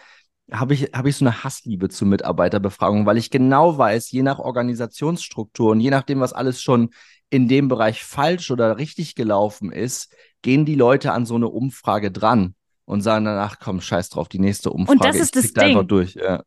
habe 0.51 0.73
ich, 0.73 0.91
habe 0.93 1.09
ich 1.09 1.15
so 1.15 1.25
eine 1.25 1.43
Hassliebe 1.43 1.89
zu 1.89 2.05
Mitarbeiterbefragung, 2.05 3.05
weil 3.05 3.17
ich 3.17 3.31
genau 3.31 3.77
weiß, 3.77 4.11
je 4.11 4.23
nach 4.23 4.39
Organisationsstruktur 4.39 5.71
und 5.71 5.79
je 5.79 5.89
nachdem, 5.89 6.19
was 6.19 6.33
alles 6.33 6.61
schon 6.61 6.91
in 7.29 7.47
dem 7.47 7.67
Bereich 7.67 8.03
falsch 8.03 8.51
oder 8.51 8.77
richtig 8.77 9.15
gelaufen 9.15 9.71
ist, 9.71 10.13
gehen 10.41 10.65
die 10.65 10.75
Leute 10.75 11.11
an 11.11 11.25
so 11.25 11.35
eine 11.35 11.47
Umfrage 11.47 12.11
dran 12.11 12.53
und 12.85 13.01
sagen 13.01 13.25
danach, 13.25 13.59
komm, 13.59 13.81
scheiß 13.81 14.09
drauf, 14.09 14.29
die 14.29 14.39
nächste 14.39 14.69
Umfrage. 14.69 14.99
Und 14.99 15.05
das 15.05 15.15
ist 15.15 15.35
das 15.35 15.53
Ding. 15.53 15.63
einfach 15.63 15.87
durch. 15.87 16.13
Ja. 16.13 16.43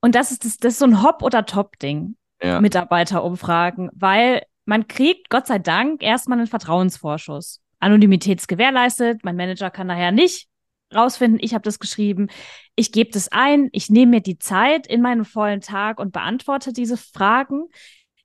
Und 0.00 0.14
das 0.14 0.32
ist 0.32 0.44
das, 0.44 0.56
das 0.56 0.74
ist 0.74 0.78
so 0.80 0.84
ein 0.84 1.02
Hop- 1.02 1.22
oder 1.22 1.46
Top-Ding, 1.46 2.16
ja. 2.42 2.60
Mitarbeiterumfragen, 2.60 3.90
weil 3.94 4.42
man 4.64 4.88
kriegt, 4.88 5.30
Gott 5.30 5.46
sei 5.46 5.60
Dank, 5.60 6.02
erstmal 6.02 6.38
einen 6.38 6.48
Vertrauensvorschuss. 6.48 7.60
Anonymität 7.78 8.46
gewährleistet, 8.48 9.20
mein 9.22 9.36
Manager 9.36 9.70
kann 9.70 9.88
daher 9.88 10.10
nicht 10.10 10.48
rausfinden, 10.94 11.40
ich 11.42 11.54
habe 11.54 11.62
das 11.62 11.78
geschrieben, 11.78 12.28
ich 12.74 12.92
gebe 12.92 13.10
das 13.10 13.28
ein, 13.32 13.68
ich 13.72 13.90
nehme 13.90 14.12
mir 14.12 14.20
die 14.20 14.38
Zeit 14.38 14.86
in 14.86 15.02
meinem 15.02 15.24
vollen 15.24 15.60
Tag 15.60 15.98
und 15.98 16.12
beantworte 16.12 16.72
diese 16.72 16.96
Fragen 16.96 17.64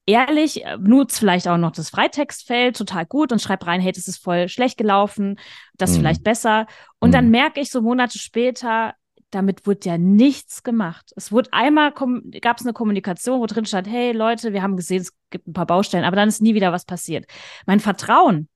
ehrlich, 0.06 0.66
äh, 0.66 0.78
nutzt 0.78 1.20
vielleicht 1.20 1.48
auch 1.48 1.58
noch 1.58 1.72
das 1.72 1.90
Freitextfeld 1.90 2.76
total 2.78 3.06
gut 3.06 3.32
und 3.32 3.42
schreibt 3.42 3.66
rein, 3.68 3.82
hey, 3.82 3.92
das 3.92 4.08
ist 4.08 4.18
voll 4.18 4.50
schlecht 4.50 4.78
gelaufen, 4.78 5.40
das 5.78 5.92
mhm. 5.92 5.96
vielleicht 5.98 6.24
besser. 6.24 6.68
Und 7.00 7.10
mhm. 7.10 7.14
dann 7.14 7.30
merke 7.30 7.60
ich 7.62 7.72
so 7.72 7.82
Monate 7.82 8.20
später, 8.20 8.94
damit 9.30 9.66
wurde 9.66 9.90
ja 9.90 9.98
nichts 9.98 10.64
gemacht. 10.64 11.14
Es 11.16 11.32
wurde 11.32 11.54
einmal, 11.54 11.94
gab 12.42 12.60
es 12.60 12.66
eine 12.66 12.74
Kommunikation, 12.74 13.40
wo 13.40 13.46
drin 13.46 13.66
stand, 13.66 13.88
hey 13.88 14.12
Leute, 14.12 14.52
wir 14.52 14.62
haben 14.62 14.76
gesehen, 14.76 15.02
es 15.02 15.14
gibt 15.30 15.48
ein 15.48 15.54
paar 15.54 15.66
Baustellen, 15.66 16.04
aber 16.04 16.18
dann 16.18 16.28
ist 16.28 16.42
nie 16.42 16.54
wieder 16.54 16.74
was 16.74 16.86
passiert. 16.86 17.26
Mein 17.66 17.80
Vertrauen 17.80 18.50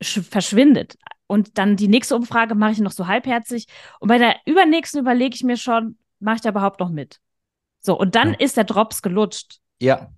verschwindet. 0.00 0.96
Und 1.30 1.58
dann 1.58 1.76
die 1.76 1.86
nächste 1.86 2.16
Umfrage 2.16 2.56
mache 2.56 2.72
ich 2.72 2.80
noch 2.80 2.90
so 2.90 3.06
halbherzig. 3.06 3.68
Und 4.00 4.08
bei 4.08 4.18
der 4.18 4.34
übernächsten 4.46 4.98
überlege 4.98 5.36
ich 5.36 5.44
mir 5.44 5.56
schon, 5.56 5.96
mache 6.18 6.34
ich 6.34 6.40
da 6.40 6.48
überhaupt 6.48 6.80
noch 6.80 6.90
mit? 6.90 7.20
So, 7.78 7.96
und 7.96 8.16
dann 8.16 8.30
ja. 8.30 8.40
ist 8.40 8.56
der 8.56 8.64
Drops 8.64 9.00
gelutscht. 9.00 9.60
Ja, 9.80 10.10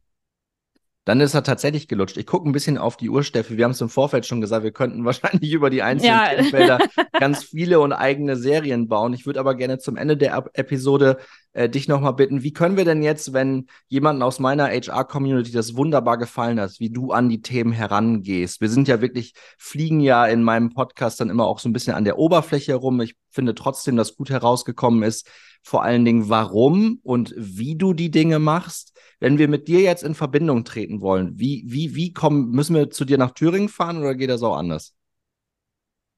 dann 1.04 1.20
ist 1.20 1.34
er 1.34 1.42
tatsächlich 1.42 1.88
gelutscht. 1.88 2.16
Ich 2.16 2.26
gucke 2.26 2.48
ein 2.48 2.52
bisschen 2.52 2.78
auf 2.78 2.96
die 2.96 3.10
Uhr, 3.10 3.24
Steffi. 3.24 3.56
Wir 3.56 3.64
haben 3.64 3.72
es 3.72 3.80
im 3.80 3.88
Vorfeld 3.88 4.24
schon 4.24 4.40
gesagt, 4.40 4.62
wir 4.62 4.72
könnten 4.72 5.04
wahrscheinlich 5.04 5.52
über 5.52 5.70
die 5.70 5.82
einzelnen 5.82 6.14
ja. 6.14 6.28
Themenfelder 6.28 6.78
ganz 7.18 7.44
viele 7.44 7.80
und 7.80 7.92
eigene 7.92 8.36
Serien 8.36 8.88
bauen. 8.88 9.12
Ich 9.12 9.26
würde 9.26 9.40
aber 9.40 9.54
gerne 9.54 9.78
zum 9.78 9.96
Ende 9.96 10.16
der 10.16 10.44
Episode 10.54 11.18
äh, 11.54 11.68
dich 11.68 11.88
nochmal 11.88 12.14
bitten, 12.14 12.42
wie 12.42 12.52
können 12.52 12.76
wir 12.76 12.84
denn 12.84 13.02
jetzt, 13.02 13.32
wenn 13.32 13.66
jemanden 13.88 14.22
aus 14.22 14.38
meiner 14.38 14.68
HR-Community 14.68 15.52
das 15.52 15.76
wunderbar 15.76 16.18
gefallen 16.18 16.60
hat, 16.60 16.78
wie 16.78 16.90
du 16.90 17.12
an 17.12 17.28
die 17.28 17.42
Themen 17.42 17.72
herangehst? 17.72 18.60
Wir 18.60 18.68
sind 18.68 18.88
ja 18.88 19.00
wirklich, 19.00 19.34
fliegen 19.58 20.00
ja 20.00 20.26
in 20.26 20.42
meinem 20.42 20.70
Podcast 20.70 21.20
dann 21.20 21.30
immer 21.30 21.46
auch 21.46 21.58
so 21.58 21.68
ein 21.68 21.72
bisschen 21.72 21.94
an 21.94 22.04
der 22.04 22.18
Oberfläche 22.18 22.74
rum. 22.74 23.00
Ich 23.00 23.16
finde 23.30 23.54
trotzdem, 23.54 23.96
dass 23.96 24.16
gut 24.16 24.30
herausgekommen 24.30 25.02
ist, 25.02 25.28
vor 25.62 25.82
allen 25.82 26.04
Dingen, 26.04 26.28
warum 26.28 27.00
und 27.02 27.34
wie 27.36 27.76
du 27.76 27.94
die 27.94 28.10
Dinge 28.10 28.38
machst. 28.38 28.92
Wenn 29.20 29.38
wir 29.38 29.48
mit 29.48 29.68
dir 29.68 29.80
jetzt 29.80 30.02
in 30.02 30.14
Verbindung 30.14 30.64
treten 30.64 31.00
wollen, 31.00 31.38
wie, 31.38 31.64
wie, 31.66 31.94
wie 31.94 32.12
kommen, 32.12 32.50
müssen 32.50 32.74
wir 32.74 32.90
zu 32.90 33.04
dir 33.04 33.18
nach 33.18 33.30
Thüringen 33.30 33.68
fahren 33.68 33.98
oder 33.98 34.14
geht 34.14 34.30
das 34.30 34.42
auch 34.42 34.56
anders? 34.56 34.94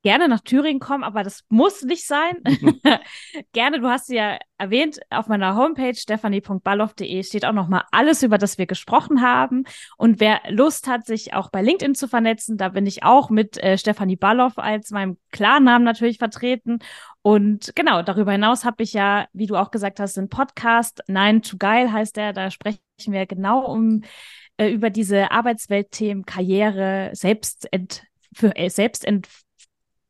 gerne 0.05 0.29
nach 0.29 0.41
Thüringen 0.41 0.81
kommen, 0.81 1.03
aber 1.03 1.25
das 1.25 1.45
muss 1.49 1.83
nicht 1.83 2.07
sein. 2.07 2.37
gerne, 3.53 3.81
du 3.81 3.89
hast 3.89 4.07
sie 4.07 4.17
ja 4.17 4.39
erwähnt, 4.59 5.01
auf 5.09 5.29
meiner 5.29 5.57
Homepage 5.57 5.95
stephanie.balloff.de 5.95 7.23
steht 7.23 7.47
auch 7.47 7.55
nochmal 7.55 7.85
alles, 7.91 8.23
über 8.23 8.37
das 8.37 8.59
wir 8.59 8.67
gesprochen 8.67 9.23
haben. 9.23 9.65
Und 9.97 10.21
wer 10.21 10.43
Lust 10.51 10.87
hat, 10.89 11.07
sich 11.07 11.33
auch 11.33 11.51
bei 11.51 11.63
LinkedIn 11.63 11.95
zu 11.95 12.07
vernetzen, 12.07 12.59
da 12.59 12.69
bin 12.69 12.87
ich 12.87 13.03
auch 13.03 13.31
mit 13.31 13.57
äh, 13.57 13.79
Stefanie 13.79 14.17
Balloff 14.17 14.59
als 14.59 14.91
meinem 14.91 15.17
Klarnamen 15.33 15.85
natürlich 15.85 16.19
vertreten. 16.19 16.81
Und 17.27 17.73
genau, 17.75 18.03
darüber 18.03 18.33
hinaus 18.33 18.67
habe 18.67 18.83
ich 18.83 18.93
ja, 18.93 19.27
wie 19.33 19.47
du 19.47 19.57
auch 19.57 19.71
gesagt 19.71 19.99
hast, 19.99 20.19
einen 20.19 20.29
Podcast, 20.29 21.01
Nein 21.07 21.41
to 21.41 21.57
Geil 21.57 21.91
heißt 21.91 22.19
der, 22.19 22.35
da 22.35 22.51
sprechen 22.51 22.81
wir 23.07 23.25
genau 23.25 23.65
um 23.65 24.03
äh, 24.59 24.69
über 24.69 24.91
diese 24.91 25.31
Arbeitsweltthemen, 25.31 26.27
Karriere, 26.27 27.09
Selbstent 27.15 28.05
für 28.35 28.55
äh, 28.55 28.69
Selbstent 28.69 29.27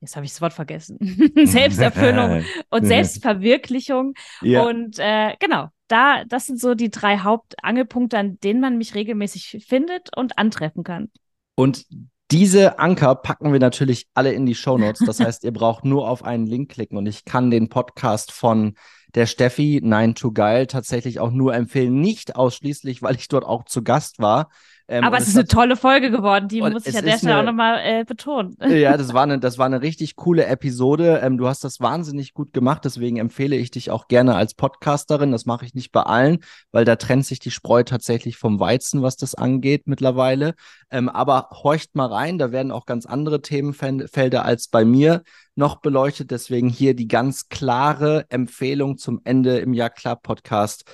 jetzt 0.00 0.16
habe 0.16 0.26
ich 0.26 0.32
das 0.32 0.40
Wort 0.40 0.54
vergessen, 0.54 0.98
Selbsterfüllung 1.44 2.44
und 2.70 2.84
Selbstverwirklichung. 2.84 4.14
Ja. 4.42 4.64
Und 4.64 4.98
äh, 4.98 5.36
genau, 5.38 5.68
da, 5.86 6.24
das 6.24 6.46
sind 6.46 6.60
so 6.60 6.74
die 6.74 6.90
drei 6.90 7.18
Hauptangelpunkte, 7.18 8.18
an 8.18 8.40
denen 8.40 8.60
man 8.60 8.76
mich 8.76 8.96
regelmäßig 8.96 9.64
findet 9.66 10.14
und 10.16 10.36
antreffen 10.36 10.82
kann. 10.82 11.12
Und 11.54 11.86
diese 12.30 12.78
Anker 12.78 13.14
packen 13.14 13.52
wir 13.52 13.60
natürlich 13.60 14.06
alle 14.14 14.32
in 14.32 14.46
die 14.46 14.54
Show 14.54 14.78
Notes. 14.78 15.02
Das 15.04 15.20
heißt, 15.20 15.44
ihr 15.44 15.52
braucht 15.52 15.84
nur 15.84 16.08
auf 16.08 16.24
einen 16.24 16.46
Link 16.46 16.70
klicken 16.70 16.96
und 16.96 17.06
ich 17.06 17.24
kann 17.24 17.50
den 17.50 17.68
Podcast 17.68 18.32
von 18.32 18.74
der 19.14 19.26
Steffi, 19.26 19.80
Nine 19.82 20.14
to 20.14 20.32
Geil, 20.32 20.66
tatsächlich 20.66 21.20
auch 21.20 21.30
nur 21.30 21.54
empfehlen. 21.54 22.00
Nicht 22.00 22.36
ausschließlich, 22.36 23.02
weil 23.02 23.14
ich 23.14 23.28
dort 23.28 23.44
auch 23.44 23.64
zu 23.64 23.82
Gast 23.82 24.18
war, 24.18 24.48
ähm, 24.86 25.02
Aber 25.02 25.16
es 25.16 25.28
ist 25.28 25.36
eine 25.36 25.46
tolle 25.46 25.76
Folge 25.76 26.10
geworden, 26.10 26.48
die 26.48 26.60
muss 26.60 26.86
ich 26.86 26.96
an 26.96 27.04
der 27.04 27.16
Stelle 27.16 27.38
auch 27.38 27.44
nochmal 27.44 27.80
äh, 27.82 28.04
betonen. 28.04 28.56
Ja, 28.74 28.96
das 28.96 29.14
war 29.14 29.22
eine, 29.22 29.38
das 29.40 29.56
war 29.56 29.66
eine 29.66 29.80
richtig 29.80 30.16
coole 30.16 30.44
Episode. 30.44 31.20
Ähm, 31.22 31.38
du 31.38 31.46
hast 31.46 31.64
das 31.64 31.80
wahnsinnig 31.80 32.34
gut 32.34 32.52
gemacht, 32.52 32.84
deswegen 32.84 33.16
empfehle 33.16 33.56
ich 33.56 33.70
dich 33.70 33.90
auch 33.90 34.08
gerne 34.08 34.34
als 34.34 34.54
Podcasterin. 34.54 35.32
Das 35.32 35.46
mache 35.46 35.64
ich 35.64 35.74
nicht 35.74 35.90
bei 35.92 36.02
allen, 36.02 36.38
weil 36.70 36.84
da 36.84 36.96
trennt 36.96 37.24
sich 37.24 37.38
die 37.38 37.50
Spreu 37.50 37.82
tatsächlich 37.82 38.36
vom 38.36 38.60
Weizen, 38.60 39.00
was 39.00 39.16
das 39.16 39.34
angeht 39.34 39.86
mittlerweile. 39.86 40.54
Ähm, 40.90 41.08
aber 41.08 41.48
horcht 41.50 41.94
mal 41.94 42.06
rein, 42.06 42.38
da 42.38 42.52
werden 42.52 42.70
auch 42.70 42.84
ganz 42.84 43.06
andere 43.06 43.40
Themenfelder 43.40 44.44
als 44.44 44.68
bei 44.68 44.84
mir 44.84 45.22
noch 45.54 45.80
beleuchtet. 45.80 46.30
Deswegen 46.30 46.68
hier 46.68 46.94
die 46.94 47.08
ganz 47.08 47.48
klare 47.48 48.26
Empfehlung 48.28 48.98
zum 48.98 49.20
Ende 49.24 49.58
im 49.58 49.72
Jahr 49.72 49.90
Club 49.90 50.22
Podcast 50.22 50.84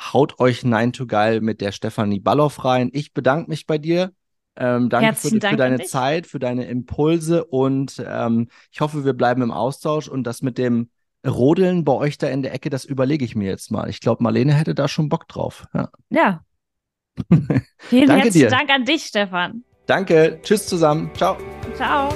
Haut 0.00 0.38
euch 0.40 0.64
Nein 0.64 0.92
to 0.92 1.06
Geil 1.06 1.40
mit 1.40 1.60
der 1.60 1.72
Stefanie 1.72 2.20
Balloff 2.20 2.64
rein. 2.64 2.90
Ich 2.92 3.14
bedanke 3.14 3.50
mich 3.50 3.66
bei 3.66 3.78
dir. 3.78 4.12
Ähm, 4.58 4.88
danke 4.88 5.14
für, 5.14 5.38
Dank 5.38 5.52
für, 5.52 5.56
deine 5.56 5.82
Zeit, 5.82 6.26
für 6.26 6.38
deine 6.38 6.64
Impulse 6.66 7.44
und 7.44 8.02
ähm, 8.06 8.48
ich 8.72 8.80
hoffe, 8.80 9.04
wir 9.04 9.12
bleiben 9.12 9.42
im 9.42 9.50
Austausch 9.50 10.08
und 10.08 10.24
das 10.24 10.40
mit 10.40 10.56
dem 10.56 10.88
Rodeln 11.26 11.84
bei 11.84 11.92
euch 11.92 12.18
da 12.18 12.28
in 12.28 12.42
der 12.42 12.54
Ecke, 12.54 12.70
das 12.70 12.84
überlege 12.84 13.24
ich 13.24 13.34
mir 13.34 13.48
jetzt 13.48 13.70
mal. 13.70 13.90
Ich 13.90 14.00
glaube, 14.00 14.22
Marlene 14.22 14.54
hätte 14.54 14.74
da 14.74 14.88
schon 14.88 15.08
Bock 15.08 15.28
drauf. 15.28 15.66
Ja. 15.74 15.90
ja. 16.08 16.40
Vielen 17.78 18.10
herzlichen 18.10 18.32
dir. 18.32 18.48
Dank 18.48 18.70
an 18.70 18.84
dich, 18.84 19.04
Stefan. 19.04 19.64
Danke. 19.86 20.40
Tschüss 20.42 20.66
zusammen. 20.66 21.10
Ciao. 21.14 21.36
Ciao. 21.74 22.08